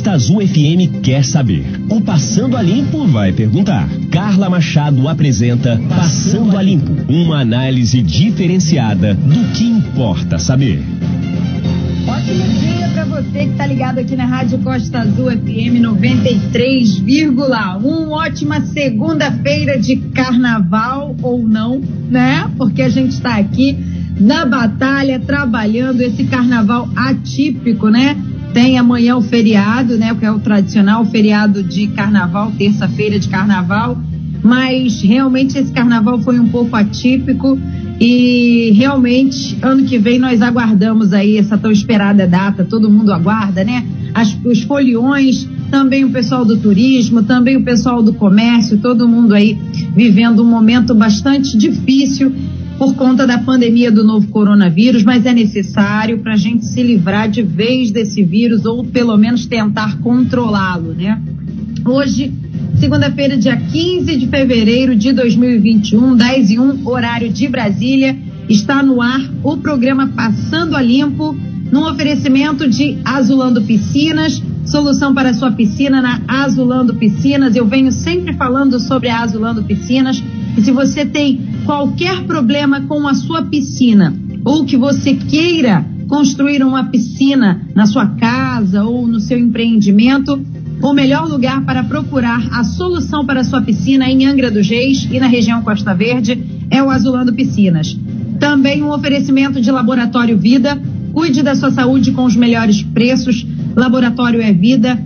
Costa 0.00 0.12
Azul 0.12 0.40
FM 0.40 1.02
quer 1.02 1.22
saber. 1.22 1.62
O 1.90 2.00
Passando 2.00 2.56
a 2.56 2.62
Limpo 2.62 3.06
vai 3.06 3.32
perguntar. 3.32 3.86
Carla 4.10 4.48
Machado 4.48 5.06
apresenta 5.06 5.78
Passando 5.90 6.56
a 6.56 6.62
Limpo, 6.62 7.12
uma 7.12 7.40
análise 7.40 8.00
diferenciada 8.00 9.12
do 9.12 9.52
que 9.52 9.64
importa 9.64 10.38
saber. 10.38 10.82
Ótimo 12.08 12.44
dia 12.60 12.88
para 12.94 13.04
você 13.04 13.44
que 13.44 13.50
está 13.50 13.66
ligado 13.66 13.98
aqui 13.98 14.16
na 14.16 14.24
Rádio 14.24 14.56
Costa 14.60 15.00
Azul 15.00 15.30
FM 15.32 15.82
93,1. 15.82 18.08
Ótima 18.08 18.62
segunda-feira 18.62 19.78
de 19.78 19.96
carnaval 19.96 21.14
ou 21.20 21.46
não, 21.46 21.78
né? 22.08 22.50
Porque 22.56 22.80
a 22.80 22.88
gente 22.88 23.10
está 23.10 23.36
aqui 23.36 23.76
na 24.18 24.46
batalha 24.46 25.20
trabalhando 25.20 26.00
esse 26.00 26.24
carnaval 26.24 26.88
atípico, 26.96 27.90
né? 27.90 28.16
Tem 28.52 28.78
amanhã 28.78 29.16
o 29.16 29.22
feriado, 29.22 29.96
né? 29.96 30.14
Que 30.14 30.24
é 30.24 30.30
o 30.30 30.38
tradicional 30.38 31.04
feriado 31.06 31.62
de 31.62 31.88
carnaval, 31.88 32.52
terça-feira 32.56 33.18
de 33.18 33.28
carnaval. 33.28 33.98
Mas 34.42 35.02
realmente 35.02 35.58
esse 35.58 35.72
carnaval 35.72 36.20
foi 36.20 36.38
um 36.40 36.48
pouco 36.48 36.74
atípico. 36.74 37.58
E 38.00 38.72
realmente, 38.76 39.58
ano 39.60 39.84
que 39.84 39.98
vem 39.98 40.18
nós 40.18 40.40
aguardamos 40.40 41.12
aí 41.12 41.36
essa 41.36 41.58
tão 41.58 41.70
esperada 41.70 42.26
data, 42.26 42.64
todo 42.64 42.90
mundo 42.90 43.12
aguarda, 43.12 43.62
né? 43.62 43.84
As, 44.14 44.36
os 44.44 44.62
foliões, 44.62 45.46
também 45.70 46.04
o 46.04 46.10
pessoal 46.10 46.44
do 46.44 46.56
turismo, 46.56 47.22
também 47.22 47.56
o 47.56 47.62
pessoal 47.62 48.02
do 48.02 48.14
comércio, 48.14 48.78
todo 48.78 49.06
mundo 49.06 49.34
aí 49.34 49.56
vivendo 49.94 50.42
um 50.42 50.46
momento 50.46 50.94
bastante 50.94 51.56
difícil 51.56 52.32
por 52.80 52.94
conta 52.94 53.26
da 53.26 53.36
pandemia 53.36 53.92
do 53.92 54.02
novo 54.02 54.28
coronavírus, 54.28 55.04
mas 55.04 55.26
é 55.26 55.34
necessário 55.34 56.20
para 56.20 56.32
a 56.32 56.36
gente 56.38 56.64
se 56.64 56.82
livrar 56.82 57.28
de 57.28 57.42
vez 57.42 57.90
desse 57.90 58.24
vírus 58.24 58.64
ou 58.64 58.82
pelo 58.82 59.18
menos 59.18 59.44
tentar 59.44 59.98
controlá-lo, 59.98 60.94
né? 60.94 61.20
Hoje 61.84 62.32
Segunda-feira, 62.78 63.36
dia 63.36 63.58
15 63.58 64.16
de 64.16 64.26
fevereiro 64.28 64.96
de 64.96 65.12
2021, 65.12 66.16
10 66.16 66.50
e 66.50 66.58
1, 66.58 66.88
horário 66.88 67.28
de 67.28 67.46
Brasília. 67.46 68.16
Está 68.48 68.82
no 68.82 69.02
ar 69.02 69.20
o 69.42 69.58
programa 69.58 70.08
Passando 70.16 70.74
a 70.74 70.80
Limpo, 70.80 71.36
num 71.70 71.86
oferecimento 71.86 72.66
de 72.66 72.96
Azulando 73.04 73.60
Piscinas, 73.60 74.42
solução 74.64 75.12
para 75.12 75.34
sua 75.34 75.52
piscina 75.52 76.00
na 76.00 76.22
Azulando 76.26 76.94
Piscinas. 76.94 77.54
Eu 77.54 77.66
venho 77.66 77.92
sempre 77.92 78.32
falando 78.32 78.80
sobre 78.80 79.10
a 79.10 79.20
Azulando 79.20 79.62
Piscinas. 79.62 80.22
E 80.56 80.62
se 80.62 80.70
você 80.70 81.04
tem 81.04 81.40
qualquer 81.64 82.22
problema 82.24 82.80
com 82.82 83.06
a 83.06 83.14
sua 83.14 83.42
piscina 83.42 84.14
ou 84.44 84.64
que 84.64 84.76
você 84.76 85.14
queira 85.14 85.84
construir 86.08 86.62
uma 86.62 86.84
piscina 86.84 87.68
na 87.74 87.86
sua 87.86 88.06
casa 88.06 88.82
ou 88.84 89.06
no 89.06 89.20
seu 89.20 89.38
empreendimento, 89.38 90.44
o 90.82 90.92
melhor 90.92 91.28
lugar 91.28 91.64
para 91.64 91.84
procurar 91.84 92.48
a 92.50 92.64
solução 92.64 93.24
para 93.24 93.44
sua 93.44 93.60
piscina 93.60 94.10
em 94.10 94.26
Angra 94.26 94.50
dos 94.50 94.68
Reis 94.68 95.06
e 95.10 95.20
na 95.20 95.26
região 95.26 95.62
Costa 95.62 95.94
Verde 95.94 96.42
é 96.70 96.82
o 96.82 96.90
Azulando 96.90 97.32
Piscinas. 97.32 97.96
Também 98.38 98.82
um 98.82 98.90
oferecimento 98.90 99.60
de 99.60 99.70
Laboratório 99.70 100.38
Vida. 100.38 100.80
Cuide 101.12 101.42
da 101.42 101.54
sua 101.54 101.70
saúde 101.70 102.12
com 102.12 102.24
os 102.24 102.34
melhores 102.34 102.82
preços. 102.82 103.46
Laboratório 103.76 104.40
é 104.40 104.52
Vida. 104.52 104.98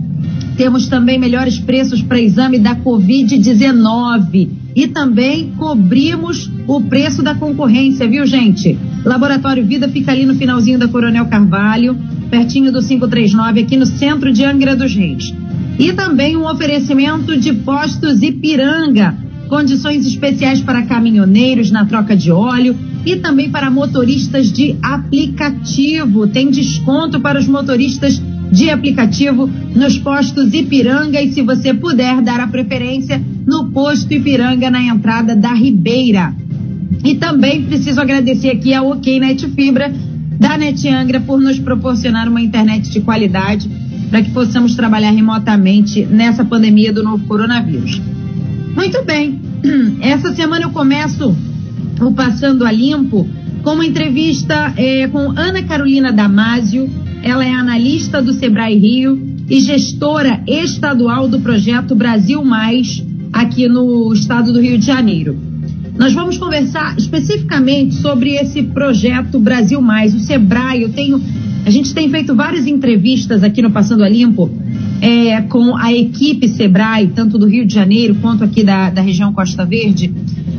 Temos 0.55 0.87
também 0.87 1.19
melhores 1.19 1.59
preços 1.59 2.01
para 2.01 2.21
exame 2.21 2.57
da 2.57 2.75
Covid-19. 2.75 4.49
E 4.75 4.87
também 4.87 5.53
cobrimos 5.57 6.51
o 6.67 6.81
preço 6.81 7.23
da 7.23 7.33
concorrência, 7.33 8.07
viu, 8.09 8.25
gente? 8.27 8.77
Laboratório 9.05 9.65
Vida 9.65 9.87
fica 9.87 10.11
ali 10.11 10.25
no 10.25 10.35
finalzinho 10.35 10.77
da 10.77 10.87
Coronel 10.87 11.27
Carvalho, 11.27 11.97
pertinho 12.29 12.73
do 12.73 12.81
539, 12.81 13.61
aqui 13.61 13.77
no 13.77 13.85
centro 13.85 14.33
de 14.33 14.43
Angra 14.43 14.75
dos 14.75 14.93
Reis. 14.93 15.33
E 15.79 15.93
também 15.93 16.35
um 16.35 16.45
oferecimento 16.45 17.37
de 17.37 17.53
postos 17.53 18.21
Ipiranga, 18.21 19.17
condições 19.47 20.05
especiais 20.05 20.59
para 20.59 20.81
caminhoneiros 20.81 21.71
na 21.71 21.85
troca 21.85 22.15
de 22.15 22.29
óleo 22.29 22.75
e 23.05 23.15
também 23.15 23.49
para 23.49 23.71
motoristas 23.71 24.51
de 24.51 24.75
aplicativo. 24.81 26.27
Tem 26.27 26.49
desconto 26.49 27.21
para 27.21 27.39
os 27.39 27.47
motoristas 27.47 28.17
de 28.17 28.34
aplicativo 28.69 29.47
nos 29.75 29.97
postos 29.97 30.53
Ipiranga 30.53 31.21
e 31.21 31.31
se 31.31 31.41
você 31.41 31.73
puder 31.73 32.21
dar 32.21 32.39
a 32.39 32.47
preferência 32.47 33.21
no 33.45 33.71
posto 33.71 34.13
Ipiranga 34.13 34.69
na 34.69 34.81
entrada 34.81 35.35
da 35.35 35.53
Ribeira. 35.53 36.33
E 37.03 37.15
também 37.15 37.63
preciso 37.63 37.99
agradecer 38.01 38.49
aqui 38.49 38.73
a 38.73 38.81
OK 38.81 39.19
Net 39.19 39.47
Fibra 39.51 39.93
da 40.39 40.57
Net 40.57 40.87
Angra 40.87 41.19
por 41.19 41.39
nos 41.39 41.59
proporcionar 41.59 42.27
uma 42.27 42.41
internet 42.41 42.89
de 42.89 43.01
qualidade 43.01 43.69
para 44.09 44.21
que 44.21 44.31
possamos 44.31 44.75
trabalhar 44.75 45.11
remotamente 45.11 46.05
nessa 46.05 46.45
pandemia 46.45 46.93
do 46.93 47.03
novo 47.03 47.25
coronavírus. 47.25 48.01
Muito 48.75 49.03
bem, 49.03 49.39
essa 50.01 50.33
semana 50.33 50.65
eu 50.65 50.69
começo 50.69 51.35
o 52.01 52.11
Passando 52.11 52.65
a 52.65 52.71
Limpo 52.71 53.27
com 53.63 53.71
uma 53.71 53.85
entrevista 53.85 54.73
é, 54.77 55.07
com 55.07 55.31
Ana 55.31 55.63
Carolina 55.63 56.11
Damasio. 56.11 56.89
Ela 57.25 57.43
é 57.43 57.51
analista 57.51 58.21
do 58.21 58.33
Sebrae 58.33 58.77
Rio 58.77 59.19
e 59.49 59.59
gestora 59.59 60.43
estadual 60.45 61.27
do 61.27 61.39
projeto 61.39 61.95
Brasil 61.95 62.45
Mais 62.45 63.03
aqui 63.33 63.67
no 63.67 64.13
estado 64.13 64.53
do 64.53 64.61
Rio 64.61 64.77
de 64.77 64.85
Janeiro. 64.85 65.35
Nós 65.97 66.13
vamos 66.13 66.37
conversar 66.37 66.95
especificamente 66.99 67.95
sobre 67.95 68.35
esse 68.35 68.61
projeto 68.61 69.39
Brasil 69.39 69.81
Mais. 69.81 70.13
O 70.13 70.19
Sebrae, 70.19 70.83
eu 70.83 70.89
tenho 70.89 71.19
a 71.65 71.71
gente 71.71 71.95
tem 71.95 72.11
feito 72.11 72.35
várias 72.35 72.67
entrevistas 72.67 73.43
aqui 73.43 73.59
no 73.59 73.71
Passando 73.71 74.03
a 74.03 74.09
Limpo 74.09 74.51
é, 75.01 75.41
com 75.41 75.75
a 75.75 75.91
equipe 75.91 76.47
Sebrae, 76.47 77.07
tanto 77.07 77.39
do 77.39 77.47
Rio 77.47 77.65
de 77.65 77.73
Janeiro 77.73 78.13
quanto 78.21 78.43
aqui 78.43 78.63
da, 78.63 78.91
da 78.91 79.01
região 79.01 79.33
Costa 79.33 79.65
Verde, 79.65 80.13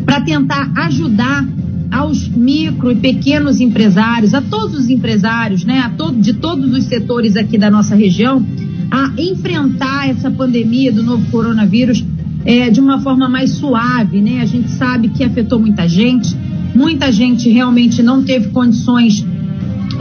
para 0.05 0.21
tentar 0.21 0.73
ajudar 0.75 1.47
aos 1.91 2.29
micro 2.29 2.93
e 2.93 2.97
pequenos 2.97 3.61
empresários, 3.61 4.35
a 4.35 4.41
todos 4.41 4.79
os 4.81 4.91
empresários, 4.91 5.65
né, 5.65 5.81
a 5.81 5.91
todo, 5.91 6.21
de 6.21 6.35
todos 6.35 6.73
os 6.73 6.85
setores 6.85 7.37
aqui 7.37 7.57
da 7.59 7.71
nossa 7.71 7.95
região, 7.95 8.45
a 8.91 9.13
enfrentar 9.19 10.09
essa 10.09 10.31
pandemia 10.31 10.93
do 10.93 11.03
novo 11.03 11.31
coronavírus 11.31 12.05
é, 12.45 12.71
de 12.71 12.81
uma 12.81 13.01
forma 13.01 13.29
mais 13.29 13.51
suave, 13.51 14.21
né? 14.21 14.41
A 14.41 14.45
gente 14.45 14.71
sabe 14.71 15.09
que 15.09 15.25
afetou 15.25 15.59
muita 15.59 15.89
gente, 15.89 16.37
muita 16.75 17.11
gente 17.11 17.49
realmente 17.49 18.03
não 18.03 18.23
teve 18.23 18.49
condições 18.51 19.27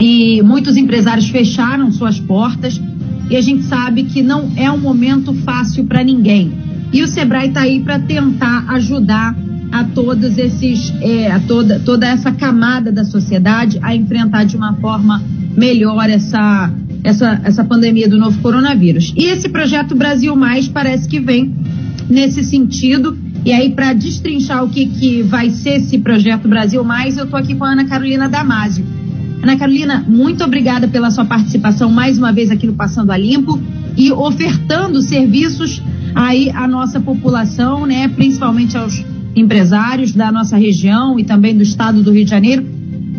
e 0.00 0.40
muitos 0.42 0.76
empresários 0.76 1.28
fecharam 1.28 1.90
suas 1.90 2.20
portas 2.20 2.80
e 3.28 3.36
a 3.36 3.40
gente 3.40 3.64
sabe 3.64 4.04
que 4.04 4.22
não 4.22 4.52
é 4.56 4.70
um 4.70 4.78
momento 4.78 5.34
fácil 5.34 5.84
para 5.84 6.04
ninguém. 6.04 6.52
E 6.92 7.02
o 7.02 7.08
Sebrae 7.08 7.48
está 7.48 7.62
aí 7.62 7.80
para 7.80 7.98
tentar 7.98 8.64
ajudar 8.68 9.36
a 9.72 9.84
todos 9.84 10.38
esses, 10.38 10.92
é, 11.00 11.30
a 11.30 11.40
toda, 11.40 11.80
toda 11.80 12.06
essa 12.06 12.32
camada 12.32 12.90
da 12.92 13.04
sociedade 13.04 13.78
a 13.82 13.94
enfrentar 13.94 14.44
de 14.44 14.56
uma 14.56 14.74
forma 14.74 15.22
melhor 15.56 16.08
essa, 16.08 16.72
essa, 17.02 17.40
essa 17.44 17.64
pandemia 17.64 18.08
do 18.08 18.18
novo 18.18 18.38
coronavírus. 18.40 19.12
E 19.16 19.24
esse 19.24 19.48
projeto 19.48 19.94
Brasil 19.94 20.34
Mais 20.36 20.68
parece 20.68 21.08
que 21.08 21.20
vem 21.20 21.54
nesse 22.08 22.44
sentido. 22.44 23.16
E 23.44 23.52
aí, 23.52 23.70
para 23.70 23.92
destrinchar 23.92 24.64
o 24.64 24.68
que, 24.68 24.86
que 24.86 25.22
vai 25.22 25.50
ser 25.50 25.76
esse 25.76 25.98
projeto 25.98 26.48
Brasil 26.48 26.82
Mais, 26.82 27.16
eu 27.16 27.24
estou 27.24 27.38
aqui 27.38 27.54
com 27.54 27.64
a 27.64 27.72
Ana 27.72 27.84
Carolina 27.84 28.28
Damásio 28.28 28.84
Ana 29.42 29.56
Carolina, 29.56 30.04
muito 30.08 30.42
obrigada 30.42 30.88
pela 30.88 31.10
sua 31.10 31.24
participação 31.24 31.90
mais 31.90 32.18
uma 32.18 32.32
vez 32.32 32.50
aqui 32.50 32.66
no 32.66 32.74
Passando 32.74 33.12
a 33.12 33.16
Limpo 33.16 33.60
e 33.96 34.10
ofertando 34.10 35.00
serviços 35.02 35.80
aí 36.14 36.50
à 36.50 36.66
nossa 36.66 36.98
população, 36.98 37.86
né, 37.86 38.08
principalmente 38.08 38.76
aos 38.76 39.04
empresários 39.36 40.12
da 40.12 40.32
nossa 40.32 40.56
região 40.56 41.20
e 41.20 41.24
também 41.24 41.54
do 41.54 41.62
estado 41.62 42.02
do 42.02 42.10
Rio 42.10 42.24
de 42.24 42.30
Janeiro, 42.30 42.64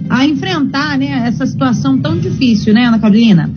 a 0.10 0.26
enfrentar, 0.26 0.98
né, 0.98 1.28
essa 1.28 1.46
situação 1.46 1.98
tão 2.00 2.18
difícil, 2.18 2.74
né, 2.74 2.86
Ana 2.86 2.98
Carolina? 2.98 3.50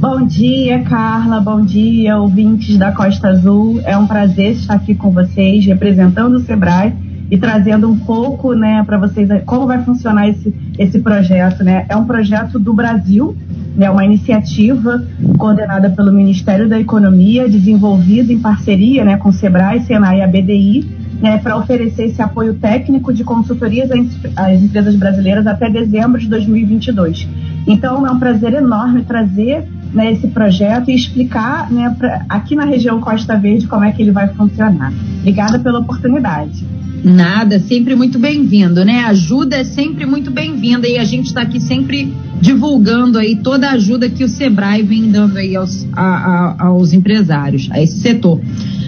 Bom 0.00 0.26
dia, 0.26 0.82
Carla. 0.82 1.40
Bom 1.40 1.60
dia, 1.62 2.16
ouvintes 2.16 2.76
da 2.78 2.90
Costa 2.90 3.28
Azul. 3.28 3.80
É 3.84 3.96
um 3.96 4.06
prazer 4.06 4.52
estar 4.52 4.74
aqui 4.74 4.94
com 4.94 5.10
vocês, 5.10 5.64
representando 5.66 6.36
o 6.36 6.40
Sebrae 6.40 6.94
e 7.30 7.38
trazendo 7.38 7.88
um 7.88 7.96
pouco, 7.96 8.54
né, 8.54 8.82
para 8.84 8.98
vocês 8.98 9.28
como 9.44 9.66
vai 9.66 9.84
funcionar 9.84 10.28
esse, 10.28 10.52
esse 10.78 10.98
projeto, 11.00 11.62
né? 11.62 11.86
É 11.88 11.96
um 11.96 12.04
projeto 12.04 12.58
do 12.58 12.72
Brasil, 12.72 13.36
né, 13.76 13.88
uma 13.90 14.04
iniciativa 14.04 15.06
coordenada 15.38 15.90
pelo 15.90 16.12
Ministério 16.12 16.68
da 16.68 16.80
Economia, 16.80 17.48
desenvolvida 17.48 18.32
em 18.32 18.38
parceria, 18.38 19.04
né, 19.04 19.16
com 19.16 19.28
o 19.28 19.32
Sebrae, 19.32 19.82
Senai 19.82 20.18
e 20.18 20.22
a 20.22 20.26
BDI, 20.26 20.99
né, 21.20 21.38
para 21.38 21.56
oferecer 21.56 22.04
esse 22.04 22.22
apoio 22.22 22.54
técnico 22.54 23.12
de 23.12 23.22
consultorias 23.22 23.90
às 24.36 24.62
empresas 24.62 24.96
brasileiras 24.96 25.46
até 25.46 25.68
dezembro 25.68 26.20
de 26.20 26.28
2022. 26.28 27.28
Então, 27.66 28.06
é 28.06 28.10
um 28.10 28.18
prazer 28.18 28.54
enorme 28.54 29.02
trazer 29.02 29.66
né, 29.92 30.12
esse 30.12 30.28
projeto 30.28 30.90
e 30.90 30.94
explicar 30.94 31.70
né, 31.70 31.94
pra, 31.98 32.24
aqui 32.28 32.54
na 32.54 32.64
região 32.64 33.00
Costa 33.00 33.36
Verde 33.36 33.66
como 33.66 33.84
é 33.84 33.92
que 33.92 34.02
ele 34.02 34.12
vai 34.12 34.28
funcionar. 34.28 34.92
Obrigada 35.20 35.58
pela 35.58 35.80
oportunidade. 35.80 36.64
Nada, 37.02 37.58
sempre 37.58 37.96
muito 37.96 38.18
bem-vindo, 38.18 38.84
né? 38.84 39.04
Ajuda 39.04 39.56
é 39.56 39.64
sempre 39.64 40.04
muito 40.04 40.30
bem-vinda 40.30 40.86
e 40.86 40.98
a 40.98 41.04
gente 41.04 41.26
está 41.26 41.42
aqui 41.42 41.58
sempre 41.58 42.12
divulgando 42.40 43.18
aí 43.18 43.36
toda 43.36 43.68
a 43.68 43.72
ajuda 43.72 44.10
que 44.10 44.22
o 44.22 44.28
Sebrae 44.28 44.82
vem 44.82 45.10
dando 45.10 45.38
aí 45.38 45.56
aos, 45.56 45.86
a, 45.94 46.02
a, 46.02 46.66
aos 46.66 46.92
empresários, 46.92 47.68
a 47.70 47.80
esse 47.80 48.00
setor. 48.00 48.40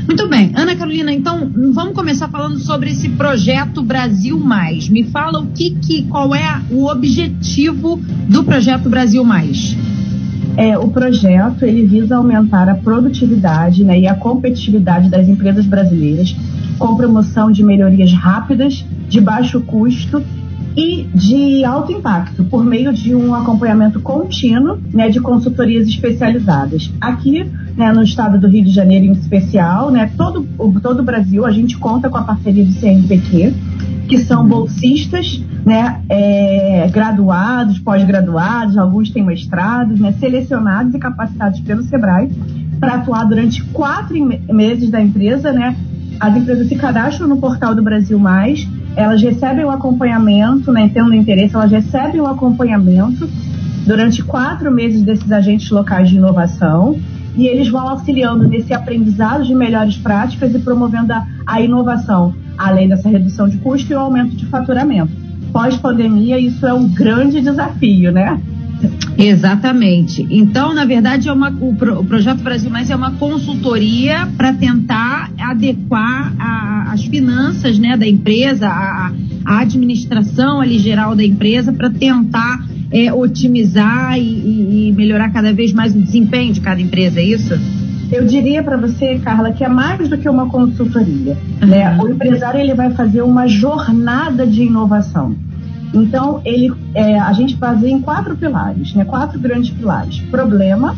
Muito 0.06 0.28
bem, 0.28 0.52
Ana 0.54 0.74
Carolina, 0.74 1.12
então 1.12 1.50
vamos 1.72 1.94
começar 1.94 2.28
falando 2.28 2.58
sobre 2.58 2.90
esse 2.90 3.08
projeto 3.10 3.82
Brasil 3.82 4.38
Mais. 4.38 4.88
Me 4.88 5.04
fala 5.04 5.40
o 5.40 5.46
que, 5.48 5.70
que 5.70 6.02
qual 6.04 6.34
é 6.34 6.60
o 6.70 6.86
objetivo 6.86 8.00
do 8.28 8.42
projeto 8.42 8.88
Brasil 8.88 9.24
Mais. 9.24 9.76
É, 10.56 10.76
o 10.76 10.88
projeto 10.88 11.64
ele 11.64 11.86
visa 11.86 12.16
aumentar 12.16 12.68
a 12.68 12.74
produtividade 12.74 13.84
né, 13.84 14.00
e 14.00 14.06
a 14.06 14.14
competitividade 14.14 15.08
das 15.08 15.28
empresas 15.28 15.64
brasileiras 15.64 16.36
com 16.78 16.96
promoção 16.96 17.50
de 17.50 17.62
melhorias 17.62 18.12
rápidas, 18.12 18.84
de 19.08 19.20
baixo 19.20 19.60
custo 19.60 20.22
e 20.76 21.06
de 21.14 21.64
alto 21.64 21.92
impacto, 21.92 22.44
por 22.44 22.64
meio 22.64 22.92
de 22.92 23.14
um 23.14 23.34
acompanhamento 23.34 24.00
contínuo 24.00 24.78
né, 24.92 25.08
de 25.08 25.20
consultorias 25.20 25.86
especializadas. 25.86 26.90
Aqui, 27.00 27.46
né, 27.76 27.92
no 27.92 28.02
estado 28.02 28.38
do 28.38 28.48
Rio 28.48 28.64
de 28.64 28.70
Janeiro 28.70 29.06
em 29.06 29.12
especial, 29.12 29.90
né, 29.90 30.10
todo, 30.16 30.46
todo 30.80 31.00
o 31.00 31.02
Brasil, 31.02 31.46
a 31.46 31.50
gente 31.50 31.78
conta 31.78 32.08
com 32.08 32.18
a 32.18 32.22
parceria 32.22 32.64
do 32.64 32.72
CNPq, 32.72 33.54
que 34.08 34.18
são 34.18 34.46
bolsistas, 34.46 35.42
né, 35.64 36.02
é, 36.08 36.88
graduados, 36.92 37.78
pós-graduados, 37.78 38.76
alguns 38.76 39.10
têm 39.10 39.24
mestrados, 39.24 39.98
né, 39.98 40.12
selecionados 40.12 40.94
e 40.94 40.98
capacitados 40.98 41.60
pelo 41.60 41.82
SEBRAE 41.82 42.30
para 42.78 42.94
atuar 42.94 43.24
durante 43.24 43.62
quatro 43.64 44.16
meses 44.52 44.90
da 44.90 45.00
empresa, 45.00 45.52
né, 45.52 45.76
as 46.20 46.36
empresas 46.36 46.68
se 46.68 46.76
cadastram 46.76 47.26
no 47.26 47.38
portal 47.38 47.74
do 47.74 47.82
Brasil 47.82 48.18
Mais, 48.18 48.68
elas 48.94 49.22
recebem 49.22 49.64
o 49.64 49.70
acompanhamento, 49.70 50.70
né, 50.70 50.90
tendo 50.92 51.14
interesse, 51.14 51.54
elas 51.54 51.70
recebem 51.70 52.20
o 52.20 52.26
acompanhamento 52.26 53.28
durante 53.86 54.22
quatro 54.22 54.70
meses 54.70 55.02
desses 55.02 55.32
agentes 55.32 55.70
locais 55.70 56.08
de 56.08 56.16
inovação 56.16 56.96
e 57.36 57.46
eles 57.46 57.68
vão 57.68 57.88
auxiliando 57.88 58.46
nesse 58.46 58.72
aprendizado 58.72 59.44
de 59.44 59.54
melhores 59.54 59.96
práticas 59.96 60.54
e 60.54 60.58
promovendo 60.58 61.12
a, 61.12 61.26
a 61.46 61.60
inovação, 61.60 62.34
além 62.58 62.88
dessa 62.88 63.08
redução 63.08 63.48
de 63.48 63.58
custo 63.58 63.92
e 63.92 63.96
o 63.96 63.98
aumento 63.98 64.36
de 64.36 64.46
faturamento. 64.46 65.12
Pós-pandemia, 65.52 66.38
isso 66.38 66.66
é 66.66 66.72
um 66.72 66.88
grande 66.88 67.40
desafio, 67.40 68.10
né? 68.10 68.40
Exatamente. 69.16 70.26
Então, 70.30 70.74
na 70.74 70.84
verdade, 70.84 71.28
é 71.28 71.32
uma, 71.32 71.50
o, 71.60 71.74
pro, 71.74 72.00
o 72.00 72.04
Projeto 72.04 72.42
Brasil 72.42 72.70
Mais 72.70 72.90
é 72.90 72.96
uma 72.96 73.12
consultoria 73.12 74.28
para 74.36 74.52
tentar 74.52 75.30
adequar 75.38 76.32
a, 76.38 76.92
as 76.92 77.04
finanças 77.04 77.78
né, 77.78 77.96
da 77.96 78.06
empresa, 78.06 78.66
a, 78.68 79.12
a 79.44 79.60
administração 79.60 80.60
ali 80.60 80.78
geral 80.78 81.14
da 81.14 81.24
empresa, 81.24 81.72
para 81.72 81.90
tentar 81.90 82.64
é, 82.92 83.12
otimizar 83.12 84.18
e, 84.18 84.88
e, 84.88 84.92
melhorar 84.92 85.30
cada 85.30 85.52
vez 85.52 85.72
mais 85.72 85.94
o 85.94 85.98
desempenho 85.98 86.52
de 86.52 86.60
cada 86.60 86.80
empresa, 86.80 87.20
é 87.20 87.24
isso? 87.24 87.54
Eu 88.12 88.26
diria 88.26 88.62
para 88.62 88.76
você, 88.76 89.18
Carla, 89.18 89.52
que 89.52 89.64
é 89.64 89.68
mais 89.68 90.08
do 90.08 90.18
que 90.18 90.28
uma 90.28 90.48
consultoria. 90.48 91.36
Uhum. 91.62 91.68
Né? 91.68 91.98
O 91.98 92.10
empresário 92.10 92.60
ele 92.60 92.74
vai 92.74 92.90
fazer 92.90 93.22
uma 93.22 93.48
jornada 93.48 94.46
de 94.46 94.64
inovação. 94.64 95.34
Então, 95.94 96.40
ele, 96.44 96.72
é, 96.94 97.18
a 97.18 97.32
gente 97.32 97.56
baseia 97.56 97.92
em 97.92 98.00
quatro 98.00 98.36
pilares, 98.36 98.94
né? 98.94 99.04
quatro 99.04 99.40
grandes 99.40 99.70
pilares: 99.70 100.20
problema, 100.30 100.94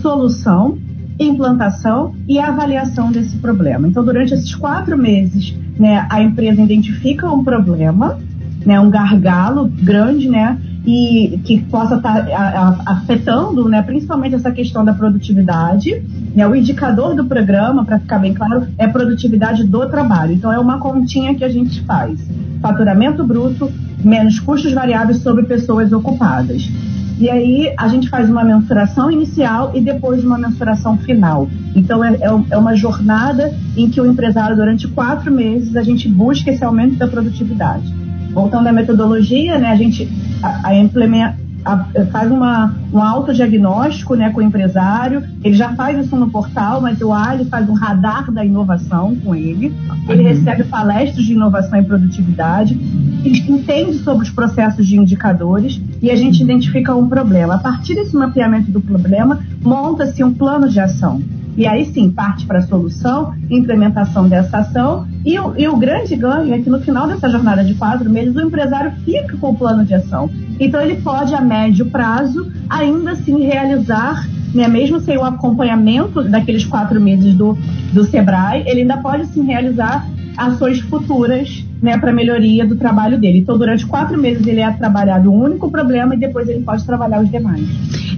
solução, 0.00 0.78
implantação 1.18 2.14
e 2.28 2.38
avaliação 2.38 3.10
desse 3.10 3.36
problema. 3.38 3.88
Então, 3.88 4.04
durante 4.04 4.34
esses 4.34 4.54
quatro 4.54 4.96
meses, 4.96 5.54
né, 5.78 6.06
a 6.08 6.22
empresa 6.22 6.60
identifica 6.60 7.28
um 7.28 7.42
problema, 7.44 8.18
né, 8.64 8.78
um 8.80 8.90
gargalo 8.90 9.66
grande, 9.66 10.28
né, 10.28 10.58
e 10.84 11.40
que 11.44 11.62
possa 11.64 11.96
estar 11.96 12.26
tá, 12.26 12.80
afetando, 12.86 13.68
né, 13.68 13.82
principalmente 13.82 14.34
essa 14.34 14.50
questão 14.50 14.84
da 14.84 14.92
produtividade. 14.92 16.02
Né, 16.34 16.46
o 16.46 16.54
indicador 16.54 17.14
do 17.14 17.24
programa, 17.24 17.84
para 17.84 18.00
ficar 18.00 18.18
bem 18.18 18.34
claro, 18.34 18.66
é 18.76 18.88
produtividade 18.88 19.64
do 19.64 19.88
trabalho. 19.88 20.32
Então, 20.32 20.52
é 20.52 20.58
uma 20.58 20.78
continha 20.78 21.34
que 21.34 21.44
a 21.44 21.48
gente 21.48 21.82
faz: 21.82 22.20
faturamento 22.60 23.24
bruto 23.24 23.70
menos 24.04 24.40
custos 24.40 24.72
variáveis 24.72 25.18
sobre 25.18 25.44
pessoas 25.44 25.92
ocupadas. 25.92 26.68
E 27.18 27.30
aí 27.30 27.72
a 27.78 27.86
gente 27.86 28.08
faz 28.08 28.28
uma 28.28 28.42
mensuração 28.42 29.08
inicial 29.08 29.70
e 29.74 29.80
depois 29.80 30.24
uma 30.24 30.36
mensuração 30.36 30.98
final. 30.98 31.48
Então 31.72 32.02
é, 32.02 32.14
é, 32.14 32.44
é 32.50 32.56
uma 32.56 32.74
jornada 32.74 33.54
em 33.76 33.88
que 33.88 34.00
o 34.00 34.06
empresário, 34.06 34.56
durante 34.56 34.88
quatro 34.88 35.30
meses, 35.30 35.76
a 35.76 35.82
gente 35.82 36.08
busca 36.08 36.50
esse 36.50 36.64
aumento 36.64 36.96
da 36.96 37.06
produtividade. 37.06 37.94
Voltando 38.32 38.66
à 38.66 38.72
metodologia, 38.72 39.58
né, 39.58 39.68
a 39.70 39.76
gente 39.76 40.08
a, 40.42 40.68
a 40.68 40.74
implementa, 40.74 41.36
a, 41.64 41.86
faz 42.10 42.30
uma, 42.30 42.74
um 42.92 43.00
autodiagnóstico 43.00 44.14
né, 44.14 44.30
com 44.30 44.40
o 44.40 44.42
empresário, 44.42 45.22
ele 45.42 45.54
já 45.54 45.74
faz 45.74 46.04
isso 46.04 46.16
no 46.16 46.30
portal, 46.30 46.80
mas 46.80 47.00
o 47.00 47.12
Ali 47.12 47.44
faz 47.44 47.68
um 47.68 47.74
radar 47.74 48.30
da 48.30 48.44
inovação 48.44 49.14
com 49.16 49.34
ele, 49.34 49.74
ele 50.08 50.22
uhum. 50.22 50.28
recebe 50.28 50.64
palestras 50.64 51.24
de 51.24 51.32
inovação 51.32 51.78
e 51.78 51.84
produtividade, 51.84 52.74
ele 53.24 53.38
entende 53.48 53.98
sobre 53.98 54.24
os 54.24 54.30
processos 54.30 54.86
de 54.86 54.96
indicadores 54.96 55.80
e 56.00 56.10
a 56.10 56.16
gente 56.16 56.42
identifica 56.42 56.94
um 56.94 57.08
problema. 57.08 57.54
A 57.54 57.58
partir 57.58 57.94
desse 57.94 58.16
mapeamento 58.16 58.70
do 58.70 58.80
problema, 58.80 59.40
monta-se 59.62 60.24
um 60.24 60.32
plano 60.32 60.68
de 60.68 60.80
ação. 60.80 61.22
E 61.56 61.66
aí 61.66 61.84
sim, 61.86 62.10
parte 62.10 62.46
para 62.46 62.58
a 62.58 62.62
solução, 62.62 63.34
implementação 63.50 64.28
dessa 64.28 64.58
ação. 64.58 65.06
E 65.24 65.38
o, 65.38 65.54
e 65.56 65.68
o 65.68 65.76
grande 65.76 66.16
ganho 66.16 66.54
é 66.54 66.58
que 66.58 66.70
no 66.70 66.80
final 66.80 67.06
dessa 67.06 67.28
jornada 67.28 67.62
de 67.62 67.74
quatro 67.74 68.08
meses, 68.08 68.34
o 68.34 68.40
empresário 68.40 68.92
fica 69.04 69.36
com 69.36 69.50
o 69.50 69.56
plano 69.56 69.84
de 69.84 69.94
ação. 69.94 70.30
Então 70.58 70.80
ele 70.80 70.96
pode, 70.96 71.34
a 71.34 71.40
médio 71.40 71.86
prazo, 71.86 72.50
ainda 72.68 73.12
assim 73.12 73.42
realizar 73.42 74.26
né, 74.54 74.68
mesmo 74.68 75.00
sem 75.00 75.16
o 75.16 75.24
acompanhamento 75.24 76.22
daqueles 76.22 76.64
quatro 76.64 77.00
meses 77.00 77.34
do, 77.34 77.56
do 77.92 78.04
SEBRAE, 78.04 78.64
ele 78.66 78.82
ainda 78.82 78.98
pode 78.98 79.26
sim 79.28 79.42
realizar 79.44 80.06
ações 80.36 80.80
futuras 80.80 81.64
né, 81.82 81.98
para 81.98 82.12
melhoria 82.12 82.66
do 82.66 82.76
trabalho 82.76 83.18
dele. 83.18 83.38
Então, 83.38 83.58
durante 83.58 83.86
quatro 83.86 84.18
meses 84.18 84.46
ele 84.46 84.60
é 84.60 84.70
trabalhado 84.70 85.30
um 85.30 85.42
único 85.42 85.70
problema 85.70 86.14
e 86.14 86.18
depois 86.18 86.48
ele 86.48 86.62
pode 86.62 86.84
trabalhar 86.84 87.20
os 87.20 87.30
demais. 87.30 87.66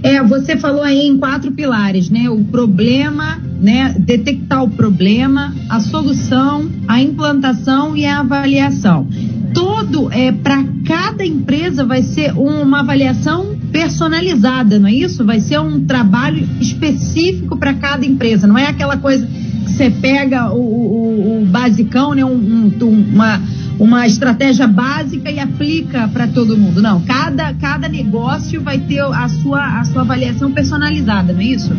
É, 0.05 0.21
você 0.21 0.55
falou 0.55 0.83
aí 0.83 1.07
em 1.07 1.17
quatro 1.17 1.51
pilares, 1.51 2.11
né? 2.11 2.29
O 2.29 2.43
problema, 2.45 3.41
né? 3.59 3.95
Detectar 3.97 4.63
o 4.63 4.69
problema, 4.69 5.51
a 5.67 5.79
solução, 5.79 6.69
a 6.87 7.01
implantação 7.01 7.97
e 7.97 8.05
a 8.05 8.19
avaliação. 8.19 9.07
Todo 9.51 10.11
é 10.11 10.31
para 10.31 10.63
cada 10.85 11.25
empresa 11.25 11.83
vai 11.83 12.03
ser 12.03 12.33
uma 12.37 12.81
avaliação 12.81 13.55
personalizada, 13.71 14.77
não 14.77 14.87
é 14.87 14.93
isso? 14.93 15.25
Vai 15.25 15.39
ser 15.39 15.59
um 15.59 15.83
trabalho 15.85 16.47
específico 16.61 17.57
para 17.57 17.73
cada 17.73 18.05
empresa, 18.05 18.45
não 18.45 18.59
é 18.59 18.67
aquela 18.67 18.97
coisa 18.97 19.25
que 19.25 19.71
você 19.71 19.89
pega 19.89 20.53
o, 20.53 20.59
o, 20.59 21.41
o 21.41 21.45
basicão, 21.47 22.13
né? 22.13 22.23
Um, 22.23 22.69
um, 22.79 23.05
uma 23.11 23.41
uma 23.79 24.07
estratégia 24.07 24.67
básica 24.67 25.29
e 25.29 25.39
aplica 25.39 26.07
para 26.07 26.27
todo 26.27 26.57
mundo. 26.57 26.81
Não, 26.81 27.01
cada, 27.01 27.53
cada 27.53 27.87
negócio 27.87 28.61
vai 28.61 28.79
ter 28.79 29.01
a 29.01 29.27
sua, 29.27 29.79
a 29.79 29.83
sua 29.83 30.01
avaliação 30.01 30.51
personalizada, 30.51 31.33
não 31.33 31.41
é 31.41 31.45
isso? 31.45 31.71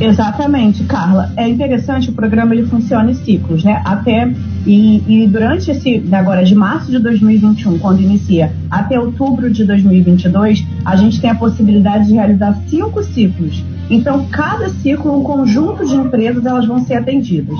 Exatamente, 0.00 0.84
Carla. 0.84 1.32
É 1.36 1.48
interessante, 1.48 2.10
o 2.10 2.12
programa 2.12 2.54
ele 2.54 2.66
funciona 2.66 3.10
em 3.10 3.14
ciclos, 3.14 3.64
né? 3.64 3.82
Até 3.84 4.32
e, 4.66 5.02
e, 5.08 5.26
durante 5.26 5.70
esse 5.70 6.02
agora 6.12 6.44
de 6.44 6.54
março 6.54 6.90
de 6.90 6.98
2021, 6.98 7.78
quando 7.78 8.00
inicia, 8.00 8.52
até 8.70 8.98
outubro 8.98 9.50
de 9.50 9.64
2022, 9.64 10.64
a 10.84 10.94
gente 10.94 11.20
tem 11.20 11.30
a 11.30 11.34
possibilidade 11.34 12.06
de 12.06 12.14
realizar 12.14 12.56
cinco 12.68 13.02
ciclos. 13.02 13.64
Então, 13.90 14.26
cada 14.30 14.68
ciclo, 14.68 15.18
um 15.18 15.22
conjunto 15.22 15.86
de 15.86 15.94
empresas, 15.94 16.44
elas 16.44 16.66
vão 16.66 16.84
ser 16.84 16.94
atendidas. 16.94 17.58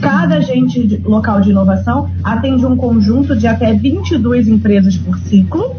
Cada 0.00 0.36
agente 0.36 1.00
local 1.04 1.40
de 1.40 1.50
inovação 1.50 2.10
atende 2.22 2.66
um 2.66 2.76
conjunto 2.76 3.36
de 3.36 3.46
até 3.46 3.72
22 3.72 4.48
empresas 4.48 4.96
por 4.96 5.18
ciclo. 5.20 5.76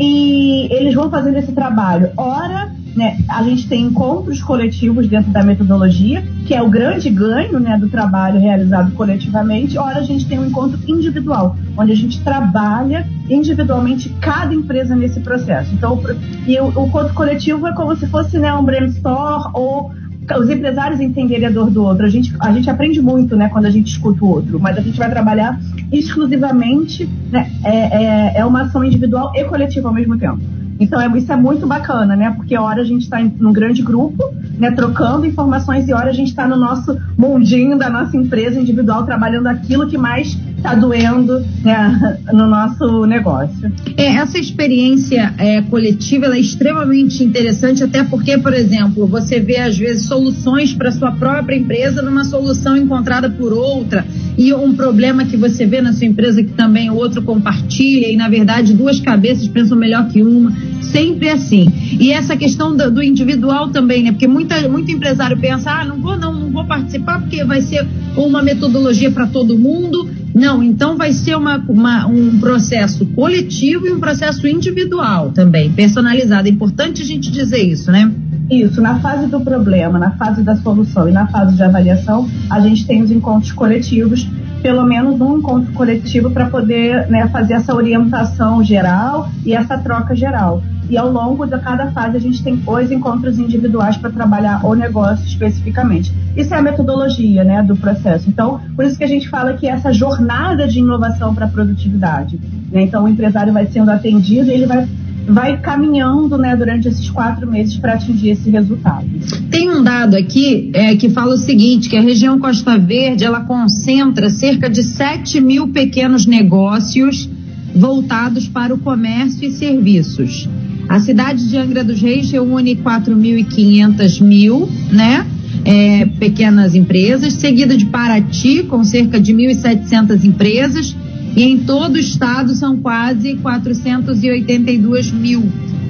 E 0.00 0.68
eles 0.70 0.94
vão 0.94 1.10
fazendo 1.10 1.38
esse 1.38 1.52
trabalho, 1.52 2.10
ora 2.16 2.72
né, 2.98 3.16
a 3.28 3.44
gente 3.44 3.68
tem 3.68 3.84
encontros 3.84 4.42
coletivos 4.42 5.06
dentro 5.06 5.30
da 5.30 5.40
metodologia, 5.44 6.20
que 6.44 6.52
é 6.52 6.60
o 6.60 6.68
grande 6.68 7.08
ganho 7.08 7.60
né, 7.60 7.78
do 7.78 7.88
trabalho 7.88 8.40
realizado 8.40 8.90
coletivamente. 8.92 9.78
Ora, 9.78 10.00
a 10.00 10.02
gente 10.02 10.26
tem 10.26 10.36
um 10.36 10.46
encontro 10.46 10.80
individual, 10.84 11.56
onde 11.76 11.92
a 11.92 11.94
gente 11.94 12.20
trabalha 12.22 13.06
individualmente 13.30 14.08
cada 14.20 14.52
empresa 14.52 14.96
nesse 14.96 15.20
processo. 15.20 15.72
Então, 15.72 16.02
e 16.44 16.58
o, 16.58 16.76
o 16.76 16.86
encontro 16.88 17.14
coletivo 17.14 17.68
é 17.68 17.72
como 17.72 17.94
se 17.94 18.08
fosse 18.08 18.36
né, 18.36 18.52
um 18.52 18.64
brainstorm 18.64 19.52
ou 19.54 19.92
os 20.36 20.50
empresários 20.50 21.00
entenderem 21.00 21.46
a 21.46 21.50
dor 21.50 21.70
do 21.70 21.84
outro. 21.84 22.04
A 22.04 22.10
gente, 22.10 22.34
a 22.40 22.52
gente 22.52 22.68
aprende 22.68 23.00
muito 23.00 23.36
né, 23.36 23.48
quando 23.48 23.66
a 23.66 23.70
gente 23.70 23.92
escuta 23.92 24.24
o 24.24 24.28
outro, 24.28 24.58
mas 24.58 24.76
a 24.76 24.80
gente 24.80 24.98
vai 24.98 25.08
trabalhar 25.08 25.58
exclusivamente, 25.92 27.08
né, 27.30 27.48
é, 27.64 27.76
é, 27.76 28.40
é 28.40 28.44
uma 28.44 28.62
ação 28.62 28.82
individual 28.84 29.32
e 29.36 29.44
coletiva 29.44 29.86
ao 29.86 29.94
mesmo 29.94 30.18
tempo. 30.18 30.57
Então 30.80 31.00
é, 31.00 31.18
isso 31.18 31.32
é 31.32 31.36
muito 31.36 31.66
bacana, 31.66 32.14
né? 32.14 32.32
Porque 32.36 32.56
hora 32.56 32.82
a 32.82 32.84
gente 32.84 33.02
está 33.02 33.18
num 33.38 33.52
grande 33.52 33.82
grupo, 33.82 34.32
né, 34.58 34.70
trocando 34.70 35.26
informações 35.26 35.88
e 35.88 35.92
hora 35.92 36.10
a 36.10 36.12
gente 36.12 36.28
está 36.28 36.46
no 36.46 36.56
nosso 36.56 36.96
mundinho 37.16 37.76
da 37.78 37.88
nossa 37.90 38.16
empresa 38.16 38.60
individual 38.60 39.04
trabalhando 39.04 39.46
aquilo 39.46 39.86
que 39.86 39.98
mais 39.98 40.38
está 40.56 40.74
doendo 40.74 41.40
né, 41.62 42.18
no 42.32 42.46
nosso 42.46 43.06
negócio. 43.06 43.72
É, 43.96 44.16
essa 44.16 44.38
experiência 44.38 45.32
é, 45.38 45.62
coletiva 45.62 46.26
é 46.26 46.40
extremamente 46.40 47.22
interessante, 47.22 47.82
até 47.82 48.02
porque, 48.04 48.36
por 48.38 48.52
exemplo, 48.52 49.06
você 49.06 49.40
vê 49.40 49.58
às 49.58 49.78
vezes 49.78 50.06
soluções 50.06 50.74
para 50.74 50.90
sua 50.92 51.12
própria 51.12 51.56
empresa 51.56 52.02
numa 52.02 52.24
solução 52.24 52.76
encontrada 52.76 53.30
por 53.30 53.52
outra 53.52 54.04
e 54.38 54.54
um 54.54 54.72
problema 54.72 55.24
que 55.24 55.36
você 55.36 55.66
vê 55.66 55.82
na 55.82 55.92
sua 55.92 56.06
empresa 56.06 56.44
que 56.44 56.52
também 56.52 56.88
o 56.88 56.94
outro 56.94 57.20
compartilha 57.22 58.06
e 58.06 58.16
na 58.16 58.28
verdade 58.28 58.72
duas 58.72 59.00
cabeças 59.00 59.48
pensam 59.48 59.76
melhor 59.76 60.08
que 60.08 60.22
uma, 60.22 60.52
sempre 60.80 61.26
é 61.26 61.32
assim. 61.32 61.66
E 61.98 62.12
essa 62.12 62.36
questão 62.36 62.76
do, 62.76 62.88
do 62.88 63.02
individual 63.02 63.70
também, 63.70 64.04
né? 64.04 64.12
Porque 64.12 64.28
muita, 64.28 64.68
muito 64.68 64.92
empresário 64.92 65.36
pensa, 65.36 65.72
ah, 65.72 65.84
não 65.84 66.00
vou 66.00 66.16
não, 66.16 66.32
não 66.32 66.50
vou 66.50 66.64
participar 66.64 67.20
porque 67.20 67.42
vai 67.44 67.60
ser 67.60 67.84
uma 68.16 68.40
metodologia 68.40 69.10
para 69.10 69.26
todo 69.26 69.58
mundo 69.58 70.08
não, 70.34 70.62
então 70.62 70.96
vai 70.96 71.12
ser 71.12 71.36
uma, 71.36 71.56
uma, 71.68 72.06
um 72.06 72.38
processo 72.38 73.04
coletivo 73.06 73.88
e 73.88 73.92
um 73.92 73.98
processo 73.98 74.46
individual 74.46 75.32
também, 75.32 75.72
personalizado. 75.72 76.46
É 76.46 76.50
importante 76.50 77.02
a 77.02 77.04
gente 77.04 77.28
dizer 77.28 77.58
isso, 77.58 77.90
né? 77.90 78.08
Isso, 78.50 78.80
na 78.80 78.98
fase 79.00 79.26
do 79.26 79.40
problema, 79.40 79.98
na 79.98 80.12
fase 80.12 80.42
da 80.42 80.56
solução 80.56 81.08
e 81.08 81.12
na 81.12 81.26
fase 81.26 81.54
de 81.54 81.62
avaliação, 81.62 82.26
a 82.48 82.60
gente 82.60 82.86
tem 82.86 83.02
os 83.02 83.10
encontros 83.10 83.52
coletivos, 83.52 84.26
pelo 84.62 84.84
menos 84.84 85.20
um 85.20 85.38
encontro 85.38 85.72
coletivo 85.72 86.30
para 86.30 86.46
poder 86.46 87.08
né, 87.08 87.28
fazer 87.28 87.54
essa 87.54 87.74
orientação 87.74 88.64
geral 88.64 89.28
e 89.44 89.52
essa 89.52 89.76
troca 89.76 90.16
geral. 90.16 90.62
E 90.88 90.96
ao 90.96 91.10
longo 91.12 91.44
de 91.44 91.58
cada 91.58 91.90
fase 91.90 92.16
a 92.16 92.20
gente 92.20 92.42
tem 92.42 92.62
os 92.66 92.90
encontros 92.90 93.38
individuais 93.38 93.98
para 93.98 94.10
trabalhar 94.10 94.64
o 94.64 94.74
negócio 94.74 95.26
especificamente. 95.26 96.14
Isso 96.34 96.54
é 96.54 96.56
a 96.56 96.62
metodologia 96.62 97.44
né, 97.44 97.62
do 97.62 97.76
processo. 97.76 98.30
Então, 98.30 98.60
por 98.74 98.86
isso 98.86 98.96
que 98.96 99.04
a 99.04 99.08
gente 99.08 99.28
fala 99.28 99.52
que 99.52 99.68
essa 99.68 99.92
jornada 99.92 100.66
de 100.66 100.78
inovação 100.78 101.34
para 101.34 101.44
a 101.44 101.48
produtividade. 101.48 102.40
Né? 102.72 102.82
Então, 102.82 103.04
o 103.04 103.08
empresário 103.08 103.52
vai 103.52 103.66
sendo 103.66 103.90
atendido 103.90 104.48
e 104.48 104.54
ele 104.54 104.66
vai 104.66 104.88
vai 105.28 105.60
caminhando 105.60 106.38
né, 106.38 106.56
durante 106.56 106.88
esses 106.88 107.10
quatro 107.10 107.46
meses 107.46 107.76
para 107.76 107.94
atingir 107.94 108.30
esse 108.30 108.48
resultado. 108.50 109.06
Tem 109.50 109.70
um 109.70 109.82
dado 109.82 110.16
aqui 110.16 110.70
é, 110.72 110.96
que 110.96 111.10
fala 111.10 111.34
o 111.34 111.38
seguinte, 111.38 111.88
que 111.88 111.96
a 111.96 112.00
região 112.00 112.38
Costa 112.38 112.78
Verde 112.78 113.24
ela 113.24 113.40
concentra 113.40 114.30
cerca 114.30 114.70
de 114.70 114.82
7 114.82 115.40
mil 115.40 115.68
pequenos 115.68 116.26
negócios 116.26 117.28
voltados 117.74 118.48
para 118.48 118.74
o 118.74 118.78
comércio 118.78 119.46
e 119.46 119.52
serviços. 119.52 120.48
A 120.88 120.98
cidade 121.00 121.46
de 121.46 121.56
Angra 121.56 121.84
dos 121.84 122.00
Reis 122.00 122.30
reúne 122.30 122.74
4.500 122.76 124.22
mil, 124.22 124.68
né? 124.90 125.26
É, 125.64 126.06
pequenas 126.18 126.74
empresas, 126.74 127.34
seguida 127.34 127.76
de 127.76 127.84
Paraty, 127.86 128.62
com 128.62 128.82
cerca 128.84 129.20
de 129.20 129.34
1.700 129.34 130.24
empresas, 130.24 130.96
e 131.36 131.42
em 131.42 131.58
todo 131.58 131.94
o 131.94 131.98
estado 131.98 132.54
são 132.54 132.76
quase 132.78 133.34
482 133.36 135.12
mil 135.12 135.44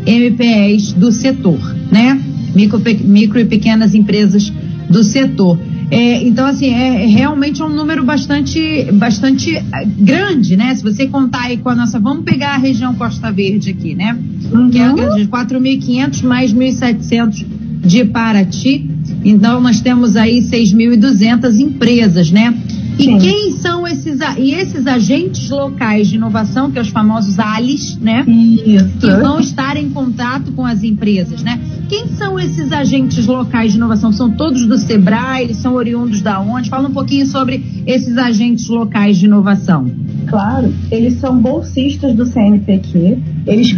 MPEs 0.07 0.92
do 0.92 1.12
setor, 1.12 1.59
né? 1.90 2.21
Micro, 2.54 2.80
micro 3.04 3.40
e 3.40 3.45
pequenas 3.45 3.95
empresas 3.95 4.52
do 4.88 5.04
setor. 5.04 5.59
É, 5.90 6.23
então, 6.23 6.47
assim, 6.47 6.66
é, 6.66 7.04
é 7.04 7.07
realmente 7.07 7.62
um 7.62 7.68
número 7.68 8.04
bastante, 8.04 8.90
bastante 8.92 9.57
eh, 9.57 9.64
grande, 9.99 10.57
né? 10.57 10.75
Se 10.75 10.83
você 10.83 11.07
contar 11.07 11.45
aí 11.45 11.57
com 11.57 11.71
a 11.71 11.75
nossa. 11.75 11.99
Vamos 11.99 12.25
pegar 12.25 12.54
a 12.54 12.59
região 12.59 12.95
Costa 12.95 13.33
Verde 13.33 13.71
aqui, 13.71 13.95
né? 13.95 14.16
Uhum. 14.52 14.68
Que 14.68 14.78
é 14.78 14.92
de 14.92 15.26
4.500 15.26 16.23
mais 16.25 16.52
1.700 16.52 17.47
de 17.80 18.04
Paraty. 18.04 18.90
Então, 19.25 19.61
nós 19.61 19.80
temos 19.80 20.14
aí 20.14 20.40
6.200 20.40 21.59
empresas, 21.59 22.30
né? 22.30 22.54
E 22.99 23.05
Sim. 23.05 23.19
quem 23.19 23.52
são 23.52 23.87
esses 23.87 24.19
e 24.37 24.52
esses 24.52 24.87
agentes 24.87 25.49
locais 25.50 26.09
de 26.09 26.17
inovação, 26.17 26.71
que 26.71 26.78
é 26.78 26.83
os 26.83 26.88
famosos 26.88 27.38
ALIs, 27.38 27.97
né? 27.99 28.25
Isso. 28.26 28.99
Que 28.99 29.11
vão 29.12 29.38
estar 29.38 29.76
em 29.76 29.88
contato 29.90 30.50
com 30.52 30.67
as 30.67 30.83
empresas, 30.83 31.43
né? 31.43 31.61
Quem 31.88 32.09
são 32.09 32.38
esses 32.38 32.73
agentes 32.73 33.25
locais 33.26 33.73
de 33.73 33.78
inovação? 33.78 34.12
São 34.12 34.31
todos 34.31 34.67
do 34.67 34.76
Sebrae, 34.76 35.45
eles 35.45 35.59
são 35.59 35.75
oriundos 35.75 36.21
da 36.21 36.40
onde? 36.40 36.69
Fala 36.69 36.88
um 36.88 36.93
pouquinho 36.93 37.25
sobre 37.26 37.64
esses 37.87 38.19
agentes 38.19 38.69
locais 38.69 39.17
de 39.17 39.26
inovação. 39.26 39.87
Claro, 40.26 40.75
eles 40.90 41.21
são 41.21 41.38
bolsistas 41.38 42.14
do 42.14 42.26
CNPq, 42.26 43.19
eles 43.47 43.71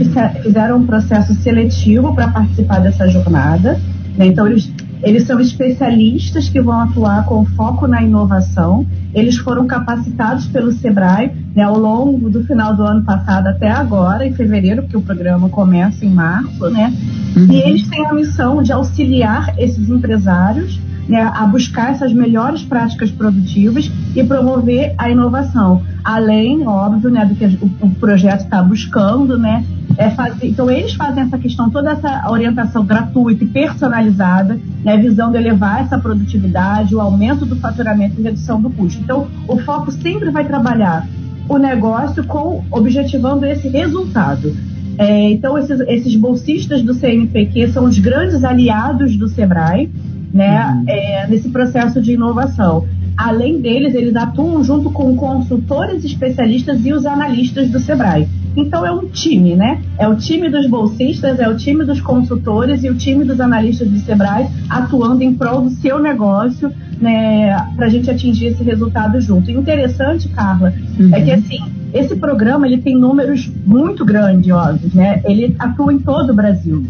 fizeram 0.42 0.78
um 0.78 0.86
processo 0.86 1.34
seletivo 1.34 2.14
para 2.14 2.28
participar 2.28 2.80
dessa 2.80 3.06
jornada, 3.06 3.80
né? 4.16 4.26
então 4.26 4.46
eles 4.46 4.72
eles 5.02 5.26
são 5.26 5.40
especialistas 5.40 6.48
que 6.48 6.60
vão 6.60 6.80
atuar 6.80 7.24
com 7.24 7.44
foco 7.44 7.86
na 7.86 8.02
inovação. 8.02 8.86
Eles 9.14 9.36
foram 9.38 9.66
capacitados 9.66 10.46
pelo 10.46 10.72
Sebrae 10.72 11.32
né, 11.54 11.62
ao 11.62 11.78
longo 11.78 12.28
do 12.28 12.44
final 12.44 12.76
do 12.76 12.82
ano 12.82 13.02
passado 13.04 13.46
até 13.46 13.70
agora, 13.70 14.26
em 14.26 14.32
fevereiro, 14.32 14.82
porque 14.82 14.96
o 14.96 15.02
programa 15.02 15.48
começa 15.48 16.04
em 16.04 16.10
março, 16.10 16.68
né? 16.70 16.92
Uhum. 17.36 17.46
E 17.50 17.56
eles 17.62 17.88
têm 17.88 18.06
a 18.06 18.12
missão 18.12 18.62
de 18.62 18.72
auxiliar 18.72 19.54
esses 19.58 19.88
empresários 19.88 20.78
né, 21.10 21.28
a 21.34 21.44
buscar 21.44 21.90
essas 21.90 22.12
melhores 22.12 22.62
práticas 22.62 23.10
produtivas 23.10 23.90
e 24.14 24.22
promover 24.22 24.94
a 24.96 25.10
inovação. 25.10 25.82
Além, 26.04 26.66
óbvio, 26.66 27.10
né, 27.10 27.26
do 27.26 27.34
que 27.34 27.44
o, 27.80 27.90
projeto 27.90 28.42
está 28.42 28.62
buscando, 28.62 29.36
né, 29.36 29.64
é 29.98 30.08
fazer, 30.10 30.46
então 30.46 30.70
eles 30.70 30.94
fazem 30.94 31.24
essa 31.24 31.36
questão, 31.36 31.68
toda 31.68 31.90
essa 31.90 32.30
orientação 32.30 32.86
gratuita 32.86 33.42
e 33.42 33.48
personalizada, 33.48 34.58
né, 34.84 34.96
visando 34.96 35.36
elevar 35.36 35.82
essa 35.82 35.98
produtividade, 35.98 36.94
o 36.94 37.00
aumento 37.00 37.44
do 37.44 37.56
faturamento 37.56 38.20
e 38.20 38.22
redução 38.22 38.62
do 38.62 38.70
custo. 38.70 39.02
Então, 39.02 39.26
o 39.48 39.58
foco 39.58 39.90
sempre 39.90 40.30
vai 40.30 40.44
trabalhar 40.44 41.08
o 41.48 41.58
negócio 41.58 42.22
com 42.22 42.64
objetivando 42.70 43.44
esse 43.44 43.68
resultado. 43.68 44.54
É, 44.96 45.30
então, 45.30 45.58
esses, 45.58 45.80
esses 45.80 46.14
bolsistas 46.14 46.82
do 46.82 46.94
CNPq 46.94 47.72
são 47.72 47.84
os 47.84 47.98
grandes 47.98 48.44
aliados 48.44 49.16
do 49.16 49.28
SEBRAE, 49.28 49.90
né, 50.32 50.66
uhum. 50.66 50.84
é, 50.86 51.26
nesse 51.28 51.48
processo 51.48 52.00
de 52.00 52.12
inovação. 52.12 52.86
Além 53.16 53.60
deles, 53.60 53.94
eles 53.94 54.16
atuam 54.16 54.62
junto 54.64 54.90
com 54.90 55.14
consultores 55.16 56.04
especialistas 56.04 56.84
e 56.84 56.92
os 56.92 57.04
analistas 57.04 57.68
do 57.68 57.78
Sebrae. 57.78 58.26
Então 58.56 58.84
é 58.84 58.90
um 58.90 59.06
time, 59.06 59.54
né? 59.54 59.80
É 59.98 60.08
o 60.08 60.16
time 60.16 60.48
dos 60.48 60.66
bolsistas, 60.66 61.38
é 61.38 61.48
o 61.48 61.56
time 61.56 61.84
dos 61.84 62.00
consultores 62.00 62.82
e 62.82 62.90
o 62.90 62.94
time 62.94 63.24
dos 63.24 63.40
analistas 63.40 63.88
do 63.88 63.98
Sebrae 64.00 64.48
atuando 64.68 65.22
em 65.22 65.34
prol 65.34 65.62
do 65.62 65.70
seu 65.70 65.98
negócio, 66.00 66.72
né, 67.00 67.54
para 67.76 67.86
a 67.86 67.88
gente 67.88 68.10
atingir 68.10 68.46
esse 68.46 68.62
resultado 68.62 69.20
junto. 69.20 69.50
E 69.50 69.54
interessante, 69.54 70.28
Carla, 70.28 70.72
uhum. 70.98 71.14
é 71.14 71.20
que 71.20 71.30
assim 71.30 71.60
esse 71.92 72.16
programa 72.16 72.66
ele 72.66 72.78
tem 72.78 72.96
números 72.96 73.50
muito 73.66 74.04
grandiosos, 74.04 74.94
né? 74.94 75.20
Ele 75.24 75.54
atua 75.58 75.92
em 75.92 75.98
todo 75.98 76.30
o 76.30 76.34
Brasil. 76.34 76.86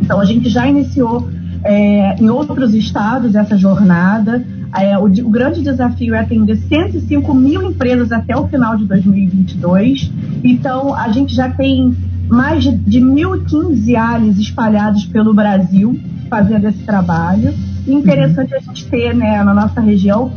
Então 0.00 0.20
a 0.20 0.24
gente 0.24 0.48
já 0.48 0.68
iniciou 0.68 1.28
é, 1.66 2.16
em 2.20 2.28
outros 2.30 2.74
estados 2.74 3.34
essa 3.34 3.58
jornada. 3.58 4.44
É, 4.78 4.96
o, 4.96 5.04
o, 5.04 5.30
grande 5.30 5.62
desafio 5.62 6.14
é 6.14 6.20
atender 6.20 6.56
105 6.56 7.34
mil 7.34 7.62
empresas 7.62 8.12
até 8.12 8.36
o 8.36 8.46
final 8.46 8.76
de 8.76 8.84
2022. 8.84 10.12
Então, 10.44 10.94
a 10.94 11.10
gente 11.10 11.34
já 11.34 11.48
tem 11.50 11.96
mais 12.28 12.62
de, 12.62 12.76
de 12.76 13.00
1.015 13.00 13.96
ALIs 13.96 14.38
espalhados 14.38 15.04
pelo 15.06 15.34
Brasil 15.34 15.98
fazendo 16.28 16.66
esse 16.68 16.82
trabalho. 16.84 17.52
E 17.86 17.92
interessante 17.92 18.52
uhum. 18.52 18.58
a 18.58 18.60
gente 18.60 18.86
ter 18.86 19.14
né, 19.14 19.42
na 19.42 19.54
nossa 19.54 19.80
região 19.80 20.30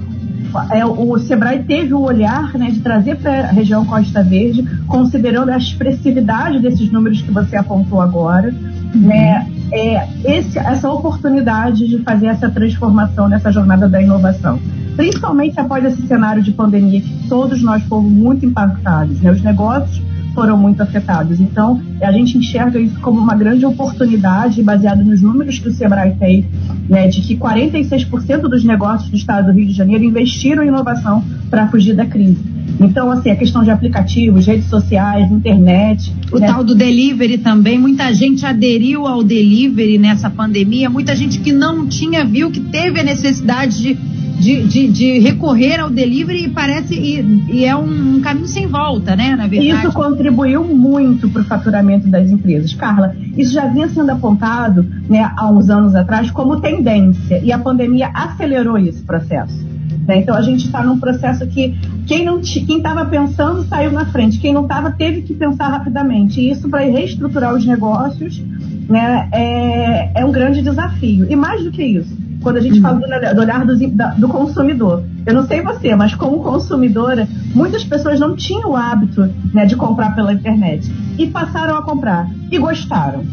é, 0.72 0.84
o 0.84 1.18
Sebrae 1.20 1.62
teve 1.64 1.94
o 1.94 2.02
olhar 2.02 2.58
né, 2.58 2.72
de 2.72 2.80
trazer 2.80 3.18
para 3.18 3.42
a 3.42 3.52
região 3.52 3.86
Costa 3.86 4.24
Verde, 4.24 4.64
considerando 4.88 5.50
a 5.50 5.58
expressividade 5.58 6.60
desses 6.60 6.92
números 6.92 7.22
que 7.22 7.30
você 7.30 7.56
apontou 7.56 8.02
agora, 8.02 8.52
né, 8.96 9.48
é, 9.72 10.08
esse, 10.26 10.58
essa 10.58 10.90
oportunidade 10.90 11.88
de 11.88 12.00
fazer 12.00 12.28
essa 12.28 12.50
transformação 12.50 13.30
nessa 13.30 13.52
jornada 13.52 13.88
da 13.88 14.02
inovação. 14.02 14.60
Principalmente 14.96 15.60
após 15.60 15.86
esse 15.86 16.06
cenário 16.08 16.42
de 16.44 16.52
pandemia 16.52 17.02
que 17.02 17.28
todos 17.30 17.62
nós 17.64 17.84
fomos 17.84 18.12
muito 18.12 18.46
impactados, 18.46 19.22
né? 19.22 19.32
os 19.32 19.42
negócios 19.42 20.09
foram 20.34 20.58
muito 20.58 20.82
afetados. 20.82 21.40
Então, 21.40 21.82
a 22.02 22.12
gente 22.12 22.38
enxerga 22.38 22.80
isso 22.80 23.00
como 23.00 23.20
uma 23.20 23.36
grande 23.36 23.66
oportunidade, 23.66 24.62
baseado 24.64 25.04
nos 25.04 25.22
números 25.22 25.60
que 25.60 25.68
o 25.68 25.74
Sebrae 25.74 26.16
tem, 26.20 26.46
né, 26.88 27.08
de 27.08 27.22
que 27.22 27.36
46% 27.36 28.42
dos 28.42 28.64
negócios 28.64 29.10
do 29.10 29.18
estado 29.18 29.48
do 29.48 29.52
Rio 29.52 29.68
de 29.68 29.74
Janeiro 29.74 30.04
investiram 30.04 30.64
em 30.64 30.68
inovação 30.68 31.24
para 31.50 31.68
fugir 31.68 31.96
da 31.96 32.06
crise. 32.06 32.60
Então, 32.80 33.12
assim, 33.12 33.30
a 33.30 33.36
questão 33.36 33.64
de 33.64 33.72
aplicativos, 33.72 34.46
redes 34.46 34.68
sociais, 34.68 35.30
internet. 35.32 36.14
O 36.32 36.40
né? 36.40 36.48
tal 36.48 36.64
do 36.64 36.74
delivery 36.74 37.38
também, 37.38 37.78
muita 37.78 38.14
gente 38.14 38.46
aderiu 38.46 39.06
ao 39.06 39.22
delivery 39.22 39.98
nessa 39.98 40.30
pandemia, 40.30 40.90
muita 40.90 41.16
gente 41.16 41.40
que 41.40 41.52
não 41.52 41.88
tinha 41.88 42.24
viu 42.24 42.50
que 42.50 42.60
teve 42.60 43.00
a 43.00 43.04
necessidade 43.04 43.82
de 43.82 44.19
de, 44.40 44.64
de, 44.64 44.88
de, 44.88 45.20
recorrer 45.20 45.80
ao 45.80 45.90
delivery 45.90 46.46
e 46.46 46.50
parece 46.50 46.96
e, 46.96 47.44
e 47.52 47.66
é 47.66 47.76
um, 47.76 48.16
um, 48.16 48.22
caminho 48.22 48.48
sem 48.48 48.68
volta, 48.68 49.16
né? 49.16 49.36
Na 49.36 49.48
verdade. 49.48 49.88
Isso 49.88 49.92
contribuiu 49.94 50.64
muito 50.64 51.30
para 51.30 51.42
o 51.42 51.46
faturamento 51.46 52.08
das 52.08 52.30
empresas. 52.32 52.74
Carla, 52.74 53.16
isso 53.38 53.54
já 53.54 53.68
vinha 53.68 53.88
sendo 53.90 54.12
apontado 54.12 54.86
né, 55.10 55.30
há 55.36 55.52
uns 55.52 55.70
anos 55.70 55.94
atrás 55.96 56.32
como 56.32 56.60
tendência 56.60 57.40
e 57.44 57.52
a 57.52 57.60
pandemia 57.60 58.10
acelerou 58.14 58.78
esse 58.78 59.04
processo. 59.04 59.68
Né? 60.08 60.20
Então 60.20 60.36
a 60.36 60.42
gente 60.42 60.66
está 60.66 60.84
num 60.84 61.00
processo 61.00 61.46
que 61.46 61.78
quem 62.08 62.26
não 62.26 62.42
quem 62.42 62.78
estava 62.78 63.06
pensando 63.06 63.64
saiu 63.66 63.92
na 63.92 64.06
frente, 64.06 64.40
quem 64.40 64.54
não 64.54 64.64
estava 64.64 64.92
teve 64.92 65.22
que 65.22 65.34
pensar 65.34 65.68
rapidamente. 65.68 66.42
E 66.42 66.50
isso 66.50 66.68
para 66.70 66.82
reestruturar 66.82 67.54
os 67.54 67.66
negócios 67.66 68.42
né, 68.90 69.30
é, 69.32 70.22
é 70.22 70.26
um 70.26 70.32
grande 70.32 70.62
desafio. 70.62 71.28
E 71.30 71.36
mais 71.36 71.64
do 71.64 71.72
que 71.72 71.84
isso, 71.84 72.18
quando 72.42 72.58
a 72.58 72.62
gente 72.62 72.76
uhum. 72.76 72.82
fala 72.82 73.00
do, 73.00 73.36
do 73.36 73.42
olhar 73.42 73.66
do, 73.66 73.76
do, 74.18 74.28
consumidor. 74.28 75.04
Eu 75.26 75.34
não 75.34 75.46
sei 75.46 75.62
você, 75.62 75.96
mas 75.96 76.16
como 76.16 76.42
consumidora, 76.42 77.28
muitas 77.54 77.84
pessoas 77.84 78.20
não 78.20 78.36
tinham 78.36 78.72
o 78.72 78.76
hábito 78.76 79.30
né, 79.54 79.66
de 79.66 79.76
comprar 79.76 80.16
pela 80.16 80.34
internet 80.34 80.90
e 81.18 81.28
passaram 81.28 81.78
a 81.78 81.82
comprar 81.82 82.30
e 82.50 82.58
gostaram. 82.58 83.24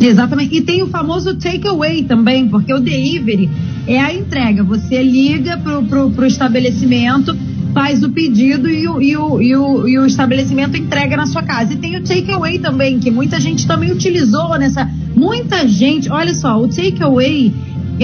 Exatamente. 0.00 0.56
E 0.56 0.60
tem 0.60 0.82
o 0.82 0.88
famoso 0.88 1.36
takeaway 1.36 2.02
também, 2.02 2.48
porque 2.48 2.72
o 2.72 2.80
delivery 2.80 3.48
é 3.86 3.98
a 3.98 4.12
entrega. 4.12 4.62
Você 4.62 5.02
liga 5.02 5.56
pro, 5.58 5.82
pro, 5.84 6.10
pro 6.10 6.26
estabelecimento, 6.26 7.34
faz 7.72 8.02
o 8.02 8.10
pedido 8.10 8.68
e 8.68 8.86
o, 8.86 9.00
e, 9.00 9.16
o, 9.16 9.40
e, 9.40 9.56
o, 9.56 9.88
e 9.88 9.98
o 9.98 10.06
estabelecimento 10.06 10.76
entrega 10.76 11.16
na 11.16 11.26
sua 11.26 11.42
casa. 11.42 11.72
E 11.72 11.76
tem 11.76 11.96
o 11.96 12.02
takeaway 12.02 12.58
também, 12.58 12.98
que 12.98 13.10
muita 13.10 13.40
gente 13.40 13.66
também 13.66 13.90
utilizou 13.90 14.58
nessa. 14.58 14.90
Muita 15.14 15.66
gente, 15.66 16.10
olha 16.10 16.34
só, 16.34 16.60
o 16.60 16.68
takeaway 16.68 17.54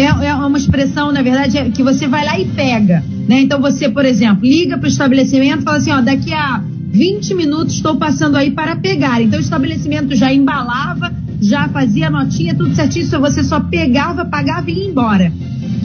é, 0.01 0.27
é 0.27 0.35
uma 0.35 0.59
expressão, 0.59 1.13
na 1.13 1.23
verdade, 1.23 1.59
é 1.59 1.71
que 1.71 1.83
você 1.83 2.07
vai 2.07 2.25
lá 2.25 2.39
e 2.39 2.47
pega. 2.47 3.03
Né? 3.29 3.41
Então 3.41 3.61
você, 3.61 3.89
por 3.89 4.05
exemplo, 4.05 4.45
liga 4.45 4.77
para 4.77 4.87
o 4.87 4.91
estabelecimento 4.91 5.61
e 5.61 5.65
fala 5.65 5.77
assim, 5.77 5.93
ó, 5.93 6.01
daqui 6.01 6.33
a 6.33 6.63
20 6.91 7.35
minutos 7.35 7.75
estou 7.75 7.97
passando 7.97 8.37
aí 8.37 8.51
para 8.51 8.77
pegar. 8.77 9.23
Então 9.23 9.39
o 9.39 9.43
estabelecimento 9.43 10.15
já 10.15 10.33
embalava 10.33 11.13
já 11.43 11.69
fazia 11.69 12.09
notinha, 12.09 12.55
tudo 12.55 12.75
certinho, 12.75 13.05
você 13.21 13.43
só 13.43 13.59
pegava, 13.59 14.25
pagava 14.25 14.71
e 14.71 14.75
ia 14.75 14.89
embora. 14.89 15.33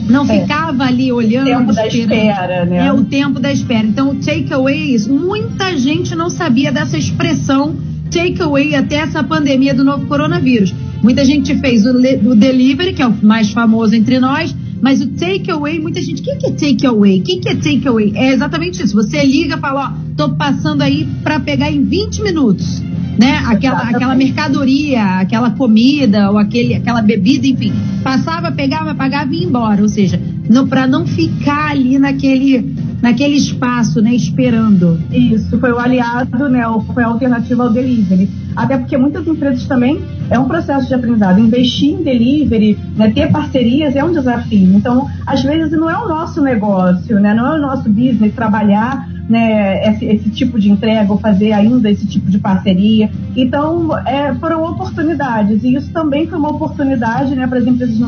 Não 0.08 0.24
é. 0.24 0.40
ficava 0.40 0.84
ali 0.84 1.12
olhando. 1.12 1.48
O 1.48 1.74
tempo 1.74 1.74
da 1.74 1.86
espera, 1.86 2.64
né? 2.64 2.86
É 2.86 2.92
o 2.92 3.04
tempo 3.04 3.40
da 3.40 3.52
espera. 3.52 3.86
Então, 3.86 4.10
o 4.10 4.14
takeaway 4.14 4.74
é 4.74 4.84
isso. 4.94 5.12
Muita 5.12 5.76
gente 5.76 6.14
não 6.14 6.30
sabia 6.30 6.72
dessa 6.72 6.96
expressão 6.96 7.76
takeaway 8.10 8.74
até 8.74 8.96
essa 8.96 9.22
pandemia 9.22 9.74
do 9.74 9.84
novo 9.84 10.06
coronavírus. 10.06 10.72
Muita 11.02 11.24
gente 11.24 11.56
fez 11.58 11.86
o, 11.86 11.90
o 11.90 12.34
delivery, 12.34 12.92
que 12.92 13.02
é 13.02 13.06
o 13.06 13.14
mais 13.24 13.50
famoso 13.50 13.94
entre 13.94 14.18
nós, 14.18 14.54
mas 14.80 15.00
o 15.00 15.08
takeaway, 15.08 15.78
muita 15.80 16.00
gente, 16.00 16.20
o 16.20 16.24
que, 16.24 16.36
que 16.36 16.46
é 16.46 16.50
takeaway? 16.50 17.20
O 17.20 17.22
que, 17.22 17.38
que 17.38 17.48
é 17.48 17.54
takeaway? 17.54 18.12
É 18.14 18.32
exatamente 18.32 18.82
isso. 18.82 18.94
Você 18.94 19.24
liga 19.24 19.56
e 19.56 19.60
fala, 19.60 19.90
ó, 19.90 20.14
tô 20.16 20.34
passando 20.34 20.82
aí 20.82 21.06
para 21.22 21.40
pegar 21.40 21.70
em 21.70 21.84
20 21.84 22.22
minutos 22.22 22.82
né? 23.18 23.42
Aquela, 23.46 23.80
aquela 23.80 24.14
mercadoria, 24.14 25.02
aquela 25.18 25.50
comida 25.50 26.30
ou 26.30 26.38
aquele, 26.38 26.74
aquela 26.74 27.02
bebida, 27.02 27.48
enfim, 27.48 27.72
passava, 28.04 28.52
pegava, 28.52 28.94
pagava 28.94 29.34
e 29.34 29.40
ia 29.40 29.46
embora. 29.46 29.82
Ou 29.82 29.88
seja, 29.88 30.20
para 30.70 30.86
não 30.86 31.04
ficar 31.04 31.72
ali 31.72 31.98
naquele, 31.98 32.76
naquele 33.00 33.36
espaço, 33.36 34.02
né, 34.02 34.14
esperando. 34.14 34.98
Isso, 35.10 35.58
foi 35.58 35.72
o 35.72 35.78
aliado, 35.78 36.48
né, 36.48 36.62
foi 36.92 37.02
a 37.02 37.06
alternativa 37.06 37.64
ao 37.64 37.70
delivery. 37.70 38.28
Até 38.56 38.76
porque 38.76 38.96
muitas 38.96 39.26
empresas 39.26 39.66
também 39.66 40.00
é 40.30 40.38
um 40.38 40.46
processo 40.46 40.88
de 40.88 40.94
aprendizado. 40.94 41.40
Investir 41.40 41.90
em 41.90 42.02
delivery, 42.02 42.78
né, 42.96 43.10
ter 43.10 43.30
parcerias 43.30 43.94
é 43.94 44.02
um 44.02 44.12
desafio. 44.12 44.74
Então, 44.74 45.08
às 45.26 45.42
vezes 45.42 45.72
não 45.72 45.88
é 45.88 45.96
o 45.96 46.08
nosso 46.08 46.42
negócio, 46.42 47.20
né, 47.20 47.34
não 47.34 47.46
é 47.46 47.58
o 47.58 47.60
nosso 47.60 47.88
business 47.88 48.34
trabalhar 48.34 49.08
né, 49.28 49.86
esse, 49.90 50.06
esse, 50.06 50.30
tipo 50.30 50.58
de 50.58 50.70
entrega 50.70 51.12
ou 51.12 51.18
fazer 51.18 51.52
ainda 51.52 51.90
esse 51.90 52.06
tipo 52.06 52.30
de 52.30 52.38
parceria. 52.38 53.10
Então, 53.36 53.96
é, 53.98 54.34
foram 54.36 54.64
oportunidades. 54.64 55.62
E 55.62 55.74
isso 55.74 55.92
também 55.92 56.26
foi 56.26 56.38
uma 56.38 56.50
oportunidade 56.50 57.36
né, 57.36 57.46
para 57.46 57.58
as 57.58 57.66
empresas, 57.66 57.98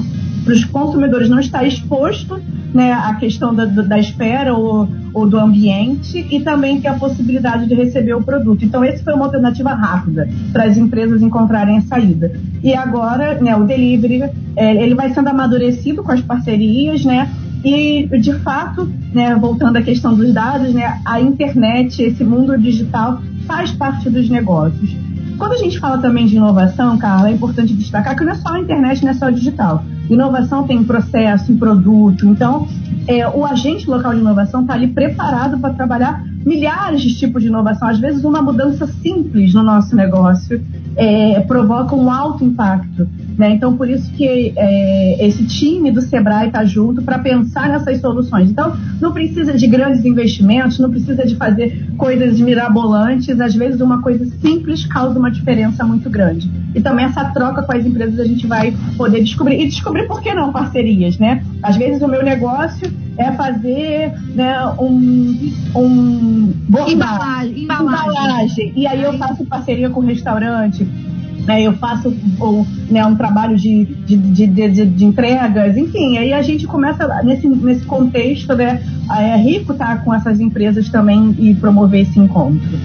para 0.42 0.54
os 0.54 0.64
consumidores 0.64 1.28
não 1.28 1.38
estar 1.38 1.62
exposto 1.64 2.40
né, 2.74 2.92
à 2.92 3.14
questão 3.14 3.54
da, 3.54 3.64
da 3.64 3.98
espera 3.98 4.54
ou, 4.54 4.88
ou, 5.12 5.28
do 5.28 5.38
ambiente 5.38 6.26
e 6.30 6.40
também 6.40 6.80
ter 6.80 6.88
a 6.88 6.94
possibilidade 6.94 7.66
de 7.66 7.74
receber 7.74 8.14
o 8.14 8.22
produto. 8.22 8.64
Então, 8.64 8.84
esse 8.84 9.02
foi 9.02 9.14
uma 9.14 9.26
alternativa 9.26 9.72
rápida 9.72 10.28
para 10.52 10.64
as 10.64 10.76
empresas 10.76 11.22
encontrarem 11.22 11.78
a 11.78 11.82
saída. 11.82 12.32
E 12.62 12.74
agora, 12.74 13.40
né, 13.40 13.56
o 13.56 13.64
delivery, 13.64 14.30
é, 14.56 14.82
ele 14.82 14.94
vai 14.94 15.12
sendo 15.12 15.28
amadurecido 15.28 16.02
com 16.02 16.12
as 16.12 16.20
parcerias, 16.20 17.04
né? 17.04 17.30
E, 17.64 18.08
de 18.18 18.32
fato, 18.38 18.90
né, 19.12 19.34
voltando 19.34 19.76
à 19.76 19.82
questão 19.82 20.14
dos 20.14 20.32
dados, 20.32 20.72
né, 20.72 21.00
a 21.04 21.20
internet, 21.20 22.02
esse 22.02 22.24
mundo 22.24 22.56
digital, 22.58 23.20
faz 23.46 23.70
parte 23.72 24.08
dos 24.08 24.30
negócios. 24.30 24.96
Quando 25.40 25.54
a 25.54 25.56
gente 25.56 25.80
fala 25.80 25.96
também 25.96 26.26
de 26.26 26.36
inovação, 26.36 26.98
Carla, 26.98 27.30
é 27.30 27.32
importante 27.32 27.72
destacar 27.72 28.14
que 28.14 28.22
não 28.22 28.32
é 28.32 28.34
só 28.34 28.50
a 28.50 28.60
internet, 28.60 29.02
não 29.02 29.10
é 29.10 29.14
só 29.14 29.30
digital. 29.30 29.82
Inovação 30.10 30.66
tem 30.66 30.84
processo, 30.84 31.50
em 31.50 31.56
produto. 31.56 32.26
Então, 32.26 32.68
é, 33.08 33.26
o 33.26 33.46
agente 33.46 33.88
local 33.88 34.12
de 34.12 34.20
inovação 34.20 34.60
está 34.60 34.74
ali 34.74 34.88
preparado 34.88 35.58
para 35.58 35.72
trabalhar 35.72 36.22
milhares 36.44 37.00
de 37.00 37.14
tipos 37.18 37.42
de 37.42 37.48
inovação. 37.48 37.88
Às 37.88 37.98
vezes, 37.98 38.22
uma 38.22 38.42
mudança 38.42 38.86
simples 38.86 39.54
no 39.54 39.62
nosso 39.62 39.96
negócio 39.96 40.62
é, 40.96 41.40
provoca 41.40 41.94
um 41.94 42.10
alto 42.10 42.44
impacto. 42.44 43.08
Né? 43.38 43.52
Então, 43.52 43.76
por 43.76 43.88
isso 43.88 44.10
que 44.12 44.52
é, 44.56 45.26
esse 45.26 45.44
time 45.46 45.90
do 45.90 46.02
Sebrae 46.02 46.48
está 46.48 46.64
junto 46.64 47.02
para 47.02 47.18
pensar 47.18 47.68
nessas 47.68 48.00
soluções. 48.00 48.50
Então, 48.50 48.76
não 49.00 49.12
precisa 49.12 49.54
de 49.54 49.66
grandes 49.66 50.04
investimentos, 50.04 50.78
não 50.78 50.90
precisa 50.90 51.26
de 51.26 51.36
fazer 51.36 51.88
coisas 51.96 52.38
mirabolantes. 52.38 53.40
Às 53.40 53.54
vezes, 53.54 53.80
uma 53.80 54.02
coisa 54.02 54.26
simples 54.40 54.84
causa 54.84 55.18
uma 55.18 55.30
diferença 55.30 55.84
muito 55.84 56.10
grande. 56.10 56.50
E 56.74 56.80
também 56.80 57.06
essa 57.06 57.24
troca 57.26 57.62
com 57.62 57.72
as 57.72 57.84
empresas 57.84 58.18
a 58.18 58.24
gente 58.24 58.46
vai 58.46 58.74
poder 58.96 59.22
descobrir. 59.22 59.60
E 59.60 59.68
descobrir 59.68 60.06
por 60.06 60.20
que 60.20 60.34
não 60.34 60.52
parcerias, 60.52 61.18
né? 61.18 61.42
Às 61.62 61.76
vezes, 61.76 62.02
o 62.02 62.08
meu 62.08 62.22
negócio 62.22 62.90
é 63.20 63.32
fazer 63.32 64.12
né, 64.34 64.66
um, 64.78 65.52
um 65.76 66.52
embalagem, 66.88 67.64
embalagem. 67.64 67.64
embalagem. 67.64 68.72
E 68.74 68.86
aí 68.86 69.02
eu 69.02 69.12
faço 69.18 69.44
parceria 69.44 69.90
com 69.90 70.00
o 70.00 70.04
restaurante. 70.04 70.88
Né, 71.46 71.62
eu 71.62 71.72
faço 71.74 72.14
ou, 72.38 72.66
né, 72.90 73.04
um 73.04 73.16
trabalho 73.16 73.56
de, 73.56 73.84
de, 73.84 74.16
de, 74.16 74.46
de, 74.46 74.86
de 74.86 75.04
entregas, 75.04 75.74
enfim, 75.74 76.18
aí 76.18 76.34
a 76.34 76.42
gente 76.42 76.66
começa 76.66 77.22
nesse, 77.22 77.48
nesse 77.48 77.84
contexto, 77.86 78.54
né, 78.54 78.82
é 79.10 79.36
rico 79.36 79.72
estar 79.72 79.96
tá 79.96 80.04
com 80.04 80.12
essas 80.12 80.38
empresas 80.38 80.90
também 80.90 81.34
e 81.38 81.54
promover 81.54 82.02
esse 82.02 82.20
encontro. 82.20 82.78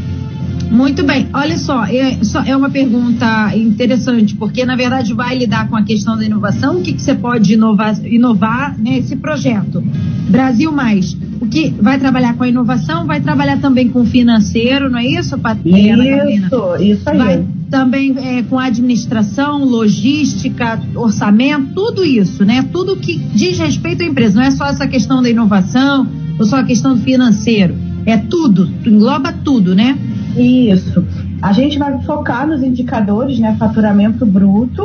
Muito 0.69 1.03
bem, 1.03 1.27
olha 1.33 1.57
só 1.57 1.85
é, 1.85 2.17
só, 2.23 2.43
é 2.43 2.55
uma 2.55 2.69
pergunta 2.69 3.55
interessante, 3.55 4.35
porque 4.35 4.65
na 4.65 4.75
verdade 4.75 5.13
vai 5.13 5.37
lidar 5.37 5.69
com 5.69 5.75
a 5.75 5.83
questão 5.83 6.17
da 6.17 6.25
inovação, 6.25 6.77
o 6.77 6.81
que, 6.81 6.93
que 6.93 7.01
você 7.01 7.13
pode 7.13 7.53
inovar, 7.53 7.95
inovar 8.05 8.75
nesse 8.77 9.15
projeto. 9.15 9.83
Brasil 10.29 10.71
Mais, 10.71 11.15
o 11.39 11.45
que 11.45 11.73
vai 11.79 11.99
trabalhar 11.99 12.35
com 12.35 12.43
a 12.43 12.47
inovação, 12.47 13.05
vai 13.05 13.21
trabalhar 13.21 13.59
também 13.59 13.89
com 13.89 14.01
o 14.01 14.05
financeiro, 14.05 14.89
não 14.89 14.99
é 14.99 15.05
isso, 15.05 15.37
Patrícia? 15.37 15.95
Isso, 16.29 16.83
isso 16.83 17.09
aí. 17.09 17.17
Vai 17.17 17.45
também 17.69 18.15
é, 18.17 18.43
com 18.43 18.59
administração, 18.59 19.63
logística, 19.63 20.79
orçamento, 20.95 21.73
tudo 21.73 22.03
isso, 22.03 22.45
né? 22.45 22.67
Tudo 22.71 22.95
que 22.95 23.17
diz 23.17 23.57
respeito 23.57 24.03
à 24.03 24.05
empresa, 24.05 24.35
não 24.35 24.43
é 24.43 24.51
só 24.51 24.65
essa 24.65 24.87
questão 24.87 25.21
da 25.21 25.29
inovação 25.29 26.07
ou 26.37 26.45
só 26.45 26.57
a 26.57 26.63
questão 26.63 26.95
do 26.95 27.01
financeiro. 27.01 27.75
É 28.05 28.17
tudo, 28.17 28.69
engloba 28.85 29.33
tudo, 29.33 29.73
né? 29.73 29.97
Isso. 30.35 31.05
A 31.41 31.53
gente 31.53 31.77
vai 31.77 32.01
focar 32.03 32.47
nos 32.47 32.61
indicadores, 32.63 33.39
né? 33.39 33.55
Faturamento 33.57 34.25
bruto, 34.25 34.83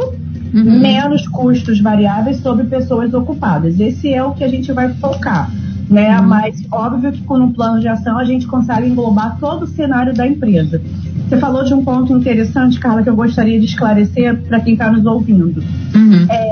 uhum. 0.54 0.80
menos 0.80 1.26
custos 1.28 1.80
variáveis 1.80 2.38
sobre 2.38 2.64
pessoas 2.64 3.12
ocupadas. 3.14 3.78
Esse 3.80 4.12
é 4.12 4.22
o 4.22 4.32
que 4.32 4.44
a 4.44 4.48
gente 4.48 4.72
vai 4.72 4.92
focar. 4.94 5.50
Né? 5.88 6.18
Uhum. 6.20 6.26
Mas 6.26 6.62
óbvio 6.70 7.10
que 7.10 7.22
com 7.22 7.38
um 7.38 7.52
plano 7.52 7.80
de 7.80 7.88
ação 7.88 8.16
a 8.16 8.24
gente 8.24 8.46
consegue 8.46 8.88
englobar 8.88 9.38
todo 9.40 9.64
o 9.64 9.66
cenário 9.66 10.14
da 10.14 10.26
empresa. 10.26 10.80
Você 11.28 11.36
falou 11.36 11.64
de 11.64 11.72
um 11.72 11.84
ponto 11.84 12.16
interessante, 12.16 12.78
Carla, 12.78 13.02
que 13.02 13.08
eu 13.08 13.14
gostaria 13.14 13.58
de 13.58 13.66
esclarecer 13.66 14.36
para 14.42 14.60
quem 14.60 14.72
está 14.72 14.90
nos 14.90 15.04
ouvindo. 15.04 15.62
Uhum. 15.94 16.26
É, 16.28 16.49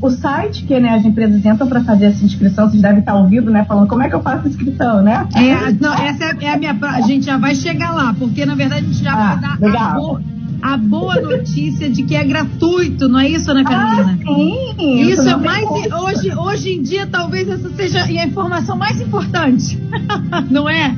o 0.00 0.10
site 0.10 0.64
que 0.64 0.78
né, 0.78 0.90
as 0.90 1.04
empresas 1.04 1.44
entram 1.44 1.68
para 1.68 1.82
fazer 1.82 2.06
essa 2.06 2.24
inscrição, 2.24 2.68
vocês 2.68 2.80
devem 2.80 3.00
estar 3.00 3.14
ouvindo, 3.14 3.50
né? 3.50 3.64
Falando 3.64 3.88
como 3.88 4.02
é 4.02 4.08
que 4.08 4.14
eu 4.14 4.22
faço 4.22 4.46
a 4.46 4.48
inscrição, 4.50 5.02
né? 5.02 5.26
É, 5.34 5.72
não, 5.72 5.92
essa 5.94 6.24
é, 6.24 6.44
é, 6.44 6.52
a 6.52 6.56
minha. 6.56 6.76
A 6.80 7.00
gente 7.02 7.26
já 7.26 7.36
vai 7.36 7.54
chegar 7.54 7.92
lá, 7.92 8.14
porque 8.18 8.46
na 8.46 8.54
verdade 8.54 8.84
a 8.84 8.88
gente 8.88 9.02
já 9.02 9.12
ah, 9.12 9.34
vai 9.34 9.40
dar 9.40 9.60
legal. 9.60 9.82
a 9.82 9.94
boa, 9.94 10.22
a 10.62 10.76
boa 10.76 11.20
notícia 11.20 11.90
de 11.90 12.02
que 12.02 12.14
é 12.14 12.24
gratuito, 12.24 13.08
não 13.08 13.18
é 13.18 13.28
isso, 13.28 13.50
Ana 13.50 13.64
Carolina? 13.64 14.18
Ah, 14.20 14.34
sim! 14.34 15.10
Isso 15.10 15.28
é 15.28 15.36
mais. 15.36 15.66
Hoje, 15.66 16.34
hoje 16.34 16.72
em 16.72 16.82
dia, 16.82 17.06
talvez 17.06 17.48
essa 17.48 17.70
seja 17.70 18.04
a 18.04 18.26
informação 18.26 18.76
mais 18.76 19.00
importante, 19.00 19.78
não 20.50 20.68
é? 20.68 20.94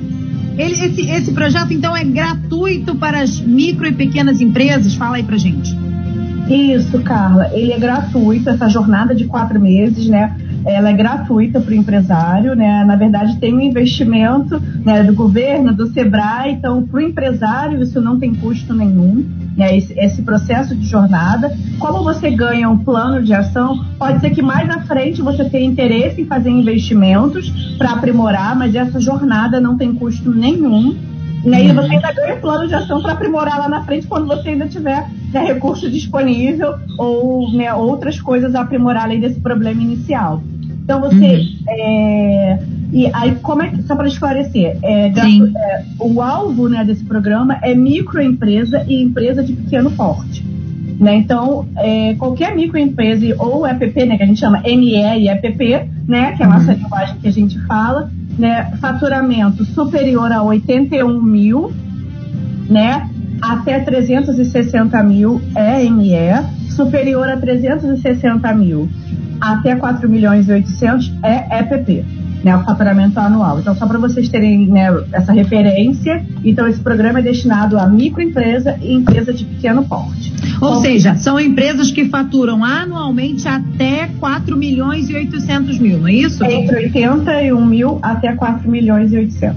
Ele, 0.56 0.72
esse, 0.72 1.10
esse 1.10 1.32
projeto, 1.32 1.72
então, 1.72 1.96
é 1.96 2.04
gratuito 2.04 2.94
para 2.94 3.20
as 3.22 3.40
micro 3.40 3.86
e 3.86 3.92
pequenas 3.92 4.40
empresas? 4.40 4.94
Fala 4.94 5.16
aí 5.16 5.22
pra 5.22 5.36
gente. 5.36 5.81
Isso, 6.48 7.00
Carla. 7.02 7.50
Ele 7.52 7.72
é 7.72 7.78
gratuito, 7.78 8.50
essa 8.50 8.68
jornada 8.68 9.14
de 9.14 9.24
quatro 9.26 9.60
meses, 9.60 10.08
né? 10.08 10.36
Ela 10.64 10.90
é 10.90 10.92
gratuita 10.92 11.60
para 11.60 11.72
o 11.72 11.74
empresário, 11.74 12.54
né? 12.54 12.84
Na 12.84 12.96
verdade, 12.96 13.36
tem 13.38 13.54
um 13.54 13.60
investimento 13.60 14.60
né, 14.84 15.02
do 15.02 15.14
governo, 15.14 15.74
do 15.74 15.88
Sebrae, 15.88 16.52
então, 16.52 16.82
para 16.84 16.98
o 16.98 17.00
empresário, 17.00 17.82
isso 17.82 18.00
não 18.00 18.18
tem 18.18 18.34
custo 18.34 18.74
nenhum. 18.74 19.24
né, 19.56 19.76
esse, 19.76 19.92
esse, 19.98 20.22
processo 20.22 20.74
de 20.74 20.86
jornada. 20.86 21.52
Como 21.78 22.02
você 22.02 22.30
ganha 22.30 22.70
um 22.70 22.78
plano 22.78 23.22
de 23.22 23.34
ação, 23.34 23.84
pode 23.98 24.20
ser 24.20 24.30
que 24.30 24.40
mais 24.40 24.68
à 24.70 24.80
frente 24.80 25.20
você 25.20 25.44
tenha 25.44 25.66
interesse 25.66 26.22
em 26.22 26.26
fazer 26.26 26.50
investimentos 26.50 27.50
para 27.76 27.92
aprimorar, 27.92 28.56
mas 28.56 28.74
essa 28.74 29.00
jornada 29.00 29.60
não 29.60 29.76
tem 29.76 29.94
custo 29.94 30.32
nenhum. 30.32 30.96
Né, 31.44 31.64
e 31.64 31.72
você 31.72 31.94
ainda 31.94 32.12
ganha 32.12 32.36
plano 32.36 32.68
de 32.68 32.74
ação 32.74 33.02
para 33.02 33.14
aprimorar 33.14 33.58
lá 33.58 33.68
na 33.68 33.82
frente 33.82 34.06
quando 34.06 34.28
você 34.28 34.50
ainda 34.50 34.68
tiver 34.68 35.08
né, 35.32 35.44
recurso 35.44 35.90
disponível 35.90 36.74
ou 36.96 37.52
né, 37.52 37.74
outras 37.74 38.20
coisas 38.20 38.54
a 38.54 38.60
aprimorar 38.60 39.04
além 39.04 39.18
desse 39.18 39.40
problema 39.40 39.82
inicial. 39.82 40.40
Então 40.84 41.00
você. 41.00 41.36
Uhum. 41.36 41.56
É, 41.68 42.58
e 42.92 43.06
aí, 43.12 43.36
como 43.36 43.62
é 43.62 43.68
que, 43.68 43.82
só 43.82 43.96
para 43.96 44.06
esclarecer, 44.06 44.76
é, 44.82 45.06
é, 45.06 45.84
o 45.98 46.20
alvo 46.20 46.68
né, 46.68 46.84
desse 46.84 47.02
programa 47.04 47.58
é 47.62 47.74
microempresa 47.74 48.84
e 48.86 49.02
empresa 49.02 49.42
de 49.42 49.54
pequeno 49.54 49.90
porte. 49.92 50.44
Né? 51.00 51.16
Então, 51.16 51.66
é, 51.76 52.14
qualquer 52.14 52.54
microempresa 52.54 53.34
ou 53.38 53.66
EPP, 53.66 54.04
né, 54.04 54.16
que 54.18 54.22
a 54.22 54.26
gente 54.26 54.38
chama 54.38 54.60
ME 54.60 54.94
e 54.94 55.28
EPP, 55.28 55.88
né, 56.06 56.32
que 56.32 56.42
é 56.42 56.46
a 56.46 56.48
nossa 56.48 56.72
uhum. 56.72 56.78
linguagem 56.78 57.16
que 57.16 57.28
a 57.28 57.32
gente 57.32 57.58
fala, 57.66 58.10
né, 58.38 58.72
faturamento 58.80 59.64
superior 59.64 60.32
a 60.32 60.42
81 60.42 61.20
mil, 61.22 61.72
né, 62.68 63.08
até 63.40 63.80
360 63.80 65.02
mil 65.02 65.40
é 65.54 65.82
ME, 65.88 66.12
superior 66.70 67.28
a 67.28 67.36
360 67.36 68.54
mil 68.54 68.88
até 69.40 69.74
4 69.74 70.08
milhões 70.08 70.48
e 70.48 70.52
800 70.52 71.12
é 71.22 71.58
EPP, 71.60 72.04
né, 72.44 72.56
o 72.56 72.64
faturamento 72.64 73.18
anual. 73.18 73.58
Então, 73.58 73.74
só 73.74 73.86
para 73.86 73.98
vocês 73.98 74.28
terem 74.28 74.68
né, 74.68 74.86
essa 75.12 75.32
referência, 75.32 76.24
então 76.44 76.68
esse 76.68 76.80
programa 76.80 77.18
é 77.18 77.22
destinado 77.22 77.76
a 77.76 77.86
microempresa 77.86 78.78
e 78.80 78.94
empresa 78.94 79.32
de 79.32 79.44
pequeno 79.44 79.84
porte. 79.84 80.31
Ou 80.62 80.80
seja, 80.80 81.16
são 81.16 81.40
empresas 81.40 81.90
que 81.90 82.04
faturam 82.04 82.64
anualmente 82.64 83.48
até 83.48 84.08
4 84.20 84.56
milhões 84.56 85.10
e 85.10 85.14
800 85.14 85.78
mil, 85.78 85.98
não 85.98 86.08
é 86.08 86.14
isso? 86.14 86.44
Entre 86.44 86.76
81 86.76 87.66
mil 87.66 87.98
até 88.00 88.32
4 88.32 88.70
milhões 88.70 89.12
e 89.12 89.16
800. 89.16 89.56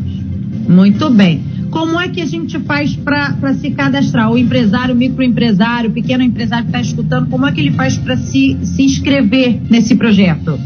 Muito 0.68 1.10
bem. 1.12 1.44
Como 1.70 2.00
é 2.00 2.08
que 2.08 2.22
a 2.22 2.26
gente 2.26 2.58
faz 2.60 2.96
para 2.96 3.54
se 3.54 3.70
cadastrar? 3.72 4.32
O 4.32 4.38
empresário, 4.38 4.96
o 4.96 4.98
microempresário, 4.98 5.90
o 5.90 5.94
pequeno 5.94 6.24
empresário 6.24 6.66
que 6.66 6.70
está 6.70 6.82
escutando, 6.82 7.30
como 7.30 7.46
é 7.46 7.52
que 7.52 7.60
ele 7.60 7.72
faz 7.72 7.98
para 7.98 8.18
se, 8.18 8.58
se 8.64 8.82
inscrever 8.82 9.60
nesse 9.70 9.96
projeto? 9.96 10.58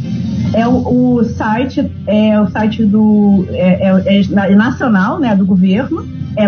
É 0.54 0.68
o, 0.68 1.16
o 1.18 1.24
site, 1.24 1.90
é 2.08 2.40
o 2.40 2.48
site 2.50 2.86
do 2.86 3.46
é, 3.50 3.90
é, 3.90 4.22
é 4.22 4.56
nacional, 4.56 5.20
né, 5.20 5.36
do 5.36 5.46
governo, 5.46 6.08
é 6.36 6.48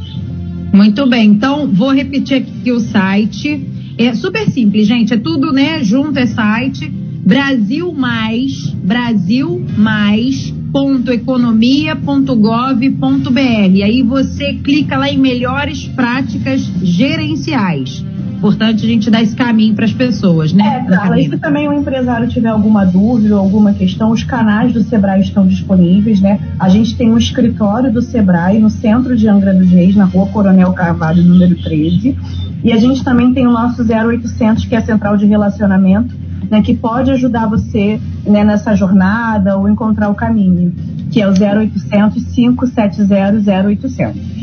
Muito 0.74 1.08
bem, 1.08 1.30
então 1.30 1.68
vou 1.68 1.94
repetir 1.94 2.38
aqui 2.38 2.72
o 2.72 2.80
site. 2.80 3.66
É 3.98 4.14
super 4.14 4.50
simples, 4.50 4.88
gente. 4.88 5.14
É 5.14 5.18
tudo, 5.18 5.54
né? 5.54 5.84
Junto 5.84 6.20
é 6.20 6.26
site. 6.26 6.88
Brasil 7.26 7.92
mais, 7.94 8.70
Brasil 8.84 9.66
mais 9.78 10.54
economia.gov.br. 11.12 13.84
Aí 13.84 14.04
você 14.04 14.54
clica 14.54 14.98
lá 14.98 15.10
em 15.10 15.18
melhores 15.18 15.88
práticas 15.88 16.62
gerenciais. 16.82 18.06
Importante 18.38 18.86
a 18.86 18.88
gente 18.88 19.10
dar 19.10 19.24
esse 19.24 19.36
caminho 19.36 19.74
para 19.74 19.86
as 19.86 19.94
pessoas, 19.94 20.52
né? 20.52 20.86
É, 20.86 20.90
Carla, 20.90 21.20
e 21.20 21.30
se 21.30 21.38
também 21.38 21.68
o 21.70 21.74
empresário 21.74 22.28
tiver 22.28 22.50
alguma 22.50 22.86
dúvida 22.86 23.36
ou 23.36 23.42
alguma 23.42 23.74
questão, 23.74 24.12
os 24.12 24.24
canais 24.24 24.74
do 24.74 24.84
Sebrae 24.84 25.22
estão 25.22 25.48
disponíveis, 25.48 26.20
né? 26.20 26.40
A 26.60 26.68
gente 26.68 26.96
tem 26.96 27.10
um 27.10 27.18
escritório 27.18 27.92
do 27.92 28.02
Sebrae 28.02 28.60
no 28.60 28.70
centro 28.70 29.16
de 29.16 29.28
Angra 29.28 29.54
dos 29.54 29.70
Reis, 29.70 29.96
na 29.96 30.06
rua 30.06 30.28
Coronel 30.28 30.74
Carvalho, 30.74 31.24
número 31.24 31.56
13. 31.56 32.16
E 32.64 32.72
a 32.72 32.78
gente 32.78 33.04
também 33.04 33.34
tem 33.34 33.48
o 33.48 33.52
nosso 33.52 33.82
0800, 33.82 34.66
que 34.66 34.76
é 34.76 34.80
a 34.80 34.82
central 34.82 35.16
de 35.16 35.26
relacionamento, 35.26 36.14
né, 36.50 36.62
que 36.62 36.76
pode 36.76 37.12
ajudar 37.12 37.48
você 37.48 38.00
né, 38.26 38.44
nessa 38.44 38.76
jornada 38.76 39.58
ou 39.58 39.68
encontrar 39.68 40.10
o 40.10 40.16
caminho, 40.16 40.74
que 41.12 41.22
é 41.22 41.28
o 41.28 41.32
0800 41.32 42.24
570 42.34 43.52
0800. 43.70 44.36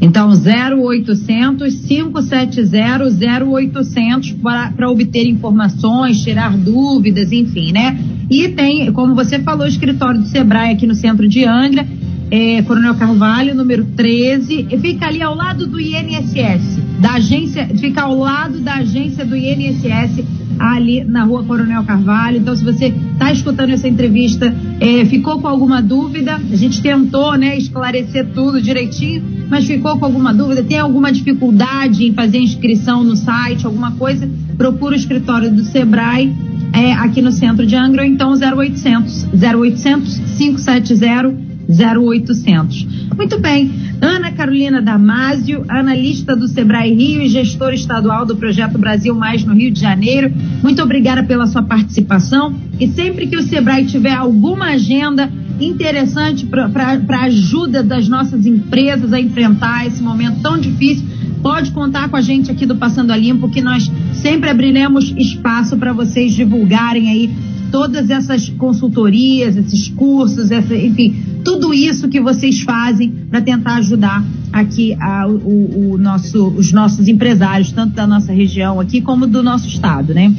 Então, 0.00 0.30
0800 0.30 1.74
570 1.80 3.44
0800 3.44 4.32
para 4.32 4.90
obter 4.90 5.26
informações, 5.26 6.22
tirar 6.22 6.56
dúvidas, 6.56 7.32
enfim, 7.32 7.72
né? 7.72 7.98
E 8.30 8.48
tem, 8.48 8.92
como 8.92 9.14
você 9.14 9.38
falou, 9.38 9.64
o 9.64 9.68
escritório 9.68 10.20
do 10.20 10.26
Sebrae 10.26 10.72
aqui 10.72 10.86
no 10.86 10.94
centro 10.94 11.26
de 11.28 11.44
Angra, 11.44 11.86
é, 12.30 12.60
Coronel 12.62 12.94
Carvalho, 12.96 13.54
número 13.54 13.84
13, 13.84 14.66
e 14.70 14.78
fica 14.78 15.06
ali 15.06 15.22
ao 15.22 15.34
lado 15.34 15.66
do 15.66 15.80
INSS, 15.80 16.78
da 17.00 17.14
agência, 17.14 17.66
fica 17.78 18.02
ao 18.02 18.18
lado 18.18 18.60
da 18.60 18.74
agência 18.74 19.24
do 19.24 19.36
INSS 19.36 20.24
ali 20.58 21.04
na 21.04 21.24
rua 21.24 21.44
Coronel 21.44 21.84
Carvalho. 21.84 22.38
Então, 22.38 22.54
se 22.54 22.64
você 22.64 22.86
está 22.86 23.32
escutando 23.32 23.70
essa 23.70 23.88
entrevista, 23.88 24.54
é, 24.80 25.04
ficou 25.04 25.40
com 25.40 25.48
alguma 25.48 25.82
dúvida, 25.82 26.34
a 26.36 26.56
gente 26.56 26.82
tentou 26.82 27.36
né, 27.36 27.56
esclarecer 27.56 28.26
tudo 28.34 28.60
direitinho, 28.60 29.22
mas 29.48 29.66
ficou 29.66 29.98
com 29.98 30.04
alguma 30.04 30.32
dúvida, 30.32 30.62
tem 30.62 30.78
alguma 30.78 31.12
dificuldade 31.12 32.04
em 32.04 32.12
fazer 32.12 32.38
inscrição 32.38 33.02
no 33.04 33.16
site, 33.16 33.66
alguma 33.66 33.92
coisa, 33.92 34.28
procura 34.56 34.94
o 34.94 34.96
escritório 34.96 35.50
do 35.50 35.64
Sebrae. 35.64 36.34
É, 36.72 36.92
aqui 36.92 37.22
no 37.22 37.32
centro 37.32 37.64
de 37.64 37.74
Angra, 37.74 38.02
ou 38.02 38.08
então 38.08 38.32
0800 38.32 39.28
0800 39.32 40.18
570 40.36 41.46
0800. 41.68 42.86
Muito 43.16 43.40
bem. 43.40 43.70
Ana 44.00 44.32
Carolina 44.32 44.82
Damasio, 44.82 45.64
analista 45.68 46.36
do 46.36 46.46
Sebrae 46.46 46.92
Rio 46.92 47.22
e 47.22 47.28
gestora 47.28 47.74
estadual 47.74 48.26
do 48.26 48.36
Projeto 48.36 48.78
Brasil 48.78 49.14
Mais 49.14 49.44
no 49.44 49.54
Rio 49.54 49.70
de 49.70 49.80
Janeiro. 49.80 50.32
Muito 50.62 50.82
obrigada 50.82 51.22
pela 51.22 51.46
sua 51.46 51.62
participação. 51.62 52.54
E 52.78 52.88
sempre 52.88 53.26
que 53.26 53.36
o 53.36 53.42
Sebrae 53.42 53.86
tiver 53.86 54.14
alguma 54.14 54.66
agenda 54.66 55.30
interessante 55.58 56.44
para 56.46 57.22
ajuda 57.22 57.82
das 57.82 58.08
nossas 58.08 58.44
empresas 58.44 59.12
a 59.12 59.20
enfrentar 59.20 59.86
esse 59.86 60.02
momento 60.02 60.40
tão 60.42 60.58
difícil, 60.58 61.06
pode 61.42 61.70
contar 61.70 62.08
com 62.10 62.16
a 62.16 62.20
gente 62.20 62.50
aqui 62.50 62.66
do 62.66 62.76
Passando 62.76 63.12
a 63.12 63.16
Limpo, 63.16 63.48
que 63.48 63.62
nós 63.62 63.90
sempre 64.12 64.50
abriremos 64.50 65.14
espaço 65.16 65.76
para 65.76 65.92
vocês 65.92 66.34
divulgarem 66.34 67.08
aí 67.08 67.30
todas 67.70 68.10
essas 68.10 68.48
consultorias, 68.50 69.56
esses 69.56 69.88
cursos, 69.88 70.50
essa, 70.50 70.74
enfim, 70.74 71.16
tudo 71.46 71.72
isso 71.72 72.08
que 72.08 72.20
vocês 72.20 72.62
fazem 72.62 73.08
para 73.30 73.40
tentar 73.40 73.76
ajudar 73.76 74.20
aqui 74.52 74.96
a, 75.00 75.28
o, 75.28 75.92
o, 75.92 75.96
nosso, 75.96 76.48
os 76.48 76.72
nossos 76.72 77.06
empresários, 77.06 77.70
tanto 77.70 77.94
da 77.94 78.04
nossa 78.04 78.32
região 78.32 78.80
aqui 78.80 79.00
como 79.00 79.28
do 79.28 79.44
nosso 79.44 79.68
estado, 79.68 80.12
né? 80.12 80.34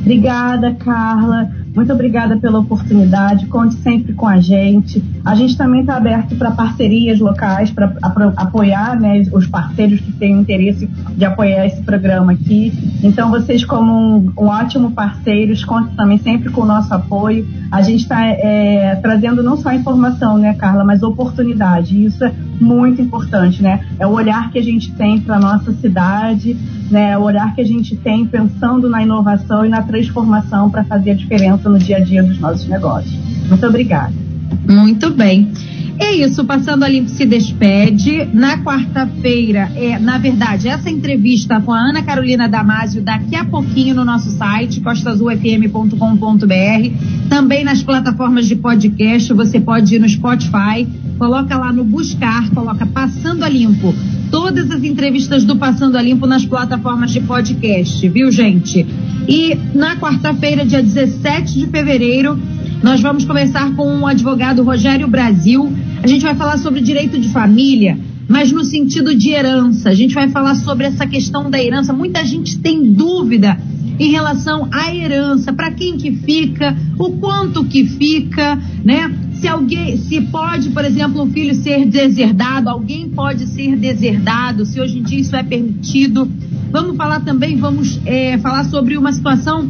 Obrigada, 0.00 0.74
Carla. 0.74 1.52
Muito 1.72 1.92
obrigada 1.92 2.36
pela 2.36 2.58
oportunidade. 2.58 3.46
Conte 3.46 3.76
sempre 3.76 4.12
com 4.12 4.26
a 4.26 4.40
gente. 4.40 5.00
A 5.28 5.34
gente 5.34 5.58
também 5.58 5.82
está 5.82 5.94
aberto 5.94 6.34
para 6.36 6.50
parcerias 6.52 7.20
locais, 7.20 7.70
para 7.70 7.92
apoiar 8.34 8.98
né, 8.98 9.26
os 9.30 9.46
parceiros 9.46 10.00
que 10.00 10.10
têm 10.10 10.32
interesse 10.32 10.86
de 10.86 11.22
apoiar 11.22 11.66
esse 11.66 11.82
programa 11.82 12.32
aqui. 12.32 12.72
Então, 13.02 13.28
vocês, 13.30 13.62
como 13.62 13.92
um, 13.92 14.32
um 14.38 14.46
ótimo 14.46 14.92
parceiro, 14.92 15.52
contem 15.66 15.94
também 15.94 16.16
sempre 16.16 16.50
com 16.50 16.62
o 16.62 16.64
nosso 16.64 16.94
apoio. 16.94 17.46
A 17.70 17.82
gente 17.82 18.04
está 18.04 18.26
é, 18.26 18.98
trazendo 19.02 19.42
não 19.42 19.58
só 19.58 19.70
informação, 19.70 20.38
né, 20.38 20.54
Carla, 20.54 20.82
mas 20.82 21.02
oportunidade. 21.02 22.02
Isso 22.02 22.24
é 22.24 22.32
muito 22.58 23.02
importante, 23.02 23.62
né? 23.62 23.84
É 23.98 24.06
o 24.06 24.12
olhar 24.12 24.50
que 24.50 24.58
a 24.58 24.64
gente 24.64 24.90
tem 24.92 25.20
para 25.20 25.36
a 25.36 25.38
nossa 25.38 25.74
cidade, 25.74 26.56
né? 26.90 27.10
É 27.10 27.18
o 27.18 27.22
olhar 27.22 27.54
que 27.54 27.60
a 27.60 27.66
gente 27.66 27.94
tem 27.96 28.24
pensando 28.24 28.88
na 28.88 29.02
inovação 29.02 29.62
e 29.66 29.68
na 29.68 29.82
transformação 29.82 30.70
para 30.70 30.84
fazer 30.84 31.10
a 31.10 31.14
diferença 31.14 31.68
no 31.68 31.78
dia 31.78 31.98
a 31.98 32.00
dia 32.00 32.22
dos 32.22 32.40
nossos 32.40 32.66
negócios. 32.66 33.14
Muito 33.46 33.66
obrigada. 33.66 34.27
Muito 34.66 35.10
bem. 35.10 35.52
É 36.00 36.14
isso, 36.14 36.44
passando 36.44 36.84
a 36.84 36.88
limpo 36.88 37.10
se 37.10 37.26
despede. 37.26 38.24
Na 38.32 38.58
quarta-feira, 38.58 39.68
é, 39.74 39.98
na 39.98 40.16
verdade, 40.16 40.68
essa 40.68 40.88
entrevista 40.88 41.60
com 41.60 41.72
a 41.72 41.78
Ana 41.78 42.02
Carolina 42.02 42.48
Damasio 42.48 43.02
daqui 43.02 43.34
a 43.34 43.44
pouquinho 43.44 43.96
no 43.96 44.04
nosso 44.04 44.30
site, 44.30 44.80
costasufm.com.br. 44.80 47.28
Também 47.28 47.64
nas 47.64 47.82
plataformas 47.82 48.46
de 48.46 48.54
podcast, 48.54 49.32
você 49.32 49.58
pode 49.58 49.96
ir 49.96 49.98
no 49.98 50.08
Spotify, 50.08 50.86
coloca 51.18 51.58
lá 51.58 51.72
no 51.72 51.82
buscar, 51.82 52.48
coloca 52.50 52.86
Passando 52.86 53.42
a 53.42 53.48
Limpo. 53.48 53.92
Todas 54.30 54.70
as 54.70 54.84
entrevistas 54.84 55.42
do 55.42 55.56
Passando 55.56 55.96
a 55.96 56.02
Limpo 56.02 56.28
nas 56.28 56.44
plataformas 56.44 57.10
de 57.10 57.20
podcast, 57.22 58.08
viu, 58.08 58.30
gente? 58.30 58.86
E 59.26 59.58
na 59.74 59.96
quarta-feira, 59.96 60.64
dia 60.64 60.82
17 60.82 61.58
de 61.58 61.66
fevereiro, 61.66 62.38
nós 62.82 63.00
vamos 63.00 63.24
conversar 63.24 63.74
com 63.74 64.00
o 64.00 64.06
advogado 64.06 64.62
Rogério 64.62 65.08
Brasil. 65.08 65.72
A 66.02 66.06
gente 66.06 66.22
vai 66.22 66.34
falar 66.34 66.58
sobre 66.58 66.80
direito 66.80 67.18
de 67.18 67.28
família, 67.28 67.98
mas 68.28 68.52
no 68.52 68.64
sentido 68.64 69.14
de 69.14 69.30
herança. 69.30 69.90
A 69.90 69.94
gente 69.94 70.14
vai 70.14 70.28
falar 70.28 70.54
sobre 70.54 70.86
essa 70.86 71.06
questão 71.06 71.50
da 71.50 71.62
herança. 71.62 71.92
Muita 71.92 72.24
gente 72.24 72.58
tem 72.58 72.92
dúvida 72.92 73.58
em 73.98 74.12
relação 74.12 74.68
à 74.70 74.94
herança, 74.94 75.52
para 75.52 75.72
quem 75.72 75.96
que 75.96 76.12
fica, 76.12 76.76
o 76.96 77.10
quanto 77.12 77.64
que 77.64 77.84
fica, 77.84 78.56
né? 78.84 79.12
Se 79.34 79.48
alguém, 79.48 79.96
se 79.96 80.20
pode, 80.20 80.70
por 80.70 80.84
exemplo, 80.84 81.22
um 81.22 81.30
filho 81.30 81.54
ser 81.56 81.84
deserdado, 81.84 82.68
alguém 82.68 83.08
pode 83.08 83.46
ser 83.46 83.76
deserdado, 83.76 84.64
se 84.64 84.80
hoje 84.80 84.98
em 84.98 85.02
dia 85.02 85.18
isso 85.20 85.34
é 85.34 85.42
permitido. 85.42 86.30
Vamos 86.70 86.96
falar 86.96 87.20
também, 87.20 87.56
vamos 87.56 88.00
é, 88.04 88.38
falar 88.38 88.64
sobre 88.64 88.96
uma 88.96 89.12
situação 89.12 89.68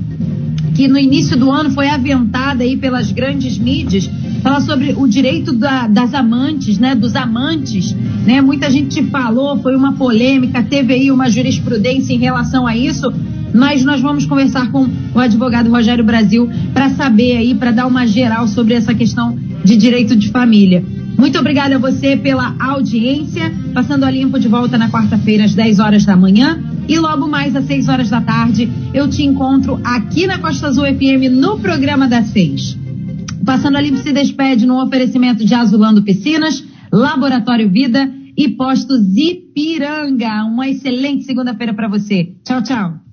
que 0.79 0.87
no 0.87 0.97
início 0.97 1.37
do 1.37 1.51
ano 1.51 1.71
foi 1.71 1.89
aventada 1.89 2.63
aí 2.63 2.77
pelas 2.77 3.11
grandes 3.11 3.59
mídias, 3.59 4.09
falar 4.45 4.61
sobre 4.61 4.95
o 4.97 5.09
direito 5.09 5.53
da, 5.53 5.89
das 5.89 6.15
amantes, 6.15 6.79
né, 6.79 6.95
dos 6.95 7.17
amantes, 7.17 7.97
né? 8.25 8.41
Muita 8.41 8.71
gente 8.71 9.03
falou, 9.07 9.59
foi 9.59 9.75
uma 9.75 9.95
polêmica, 9.95 10.63
teve 10.63 10.93
aí 10.93 11.11
uma 11.11 11.29
jurisprudência 11.29 12.15
em 12.15 12.19
relação 12.19 12.65
a 12.65 12.77
isso, 12.77 13.13
mas 13.53 13.85
nós 13.85 14.01
vamos 14.01 14.25
conversar 14.25 14.71
com 14.71 14.87
o 15.13 15.19
advogado 15.19 15.69
Rogério 15.69 16.05
Brasil 16.05 16.49
para 16.73 16.91
saber 16.91 17.39
aí, 17.39 17.57
para 17.57 17.73
dar 17.73 17.89
uma 17.89 18.07
geral 18.07 18.47
sobre 18.47 18.75
essa 18.75 18.95
questão 18.95 19.37
de 19.65 19.77
direito 19.77 20.15
de 20.15 20.29
família. 20.29 20.85
Muito 21.19 21.37
obrigada 21.37 21.75
a 21.75 21.79
você 21.79 22.17
pela 22.17 22.55
audiência. 22.61 23.53
Passando 23.75 24.05
a 24.05 24.11
limpo 24.11 24.39
de 24.39 24.47
volta 24.47 24.79
na 24.79 24.89
quarta-feira 24.89 25.45
às 25.45 25.53
10 25.53 25.81
horas 25.81 26.05
da 26.05 26.17
manhã. 26.17 26.63
E 26.89 26.99
logo 26.99 27.29
mais 27.29 27.55
às 27.55 27.67
6 27.67 27.89
horas 27.89 28.09
da 28.09 28.21
tarde 28.21 28.69
eu 28.95 29.09
te 29.09 29.23
encontro 29.23 29.79
aqui 29.85 30.27
na 30.27 30.39
Costa 30.39 30.69
Azul 30.69 30.85
FM 30.87 31.31
no 31.31 31.59
programa 31.59 32.09
das 32.09 32.29
6. 32.29 32.79
Passando 33.45 33.77
a 33.77 33.81
limpo 33.81 33.99
se 33.99 34.13
despede 34.13 34.67
no 34.67 34.83
oferecimento 34.83 35.45
de 35.45 35.55
Azulando 35.55 36.03
Piscinas, 36.03 36.65
Laboratório 36.91 37.71
Vida 37.71 38.11
e 38.37 38.49
Postos 38.49 39.01
Ipiranga. 39.17 40.45
Uma 40.45 40.69
excelente 40.69 41.25
segunda-feira 41.25 41.75
para 41.75 41.89
você. 41.89 42.35
Tchau, 42.45 42.63
tchau. 42.63 43.08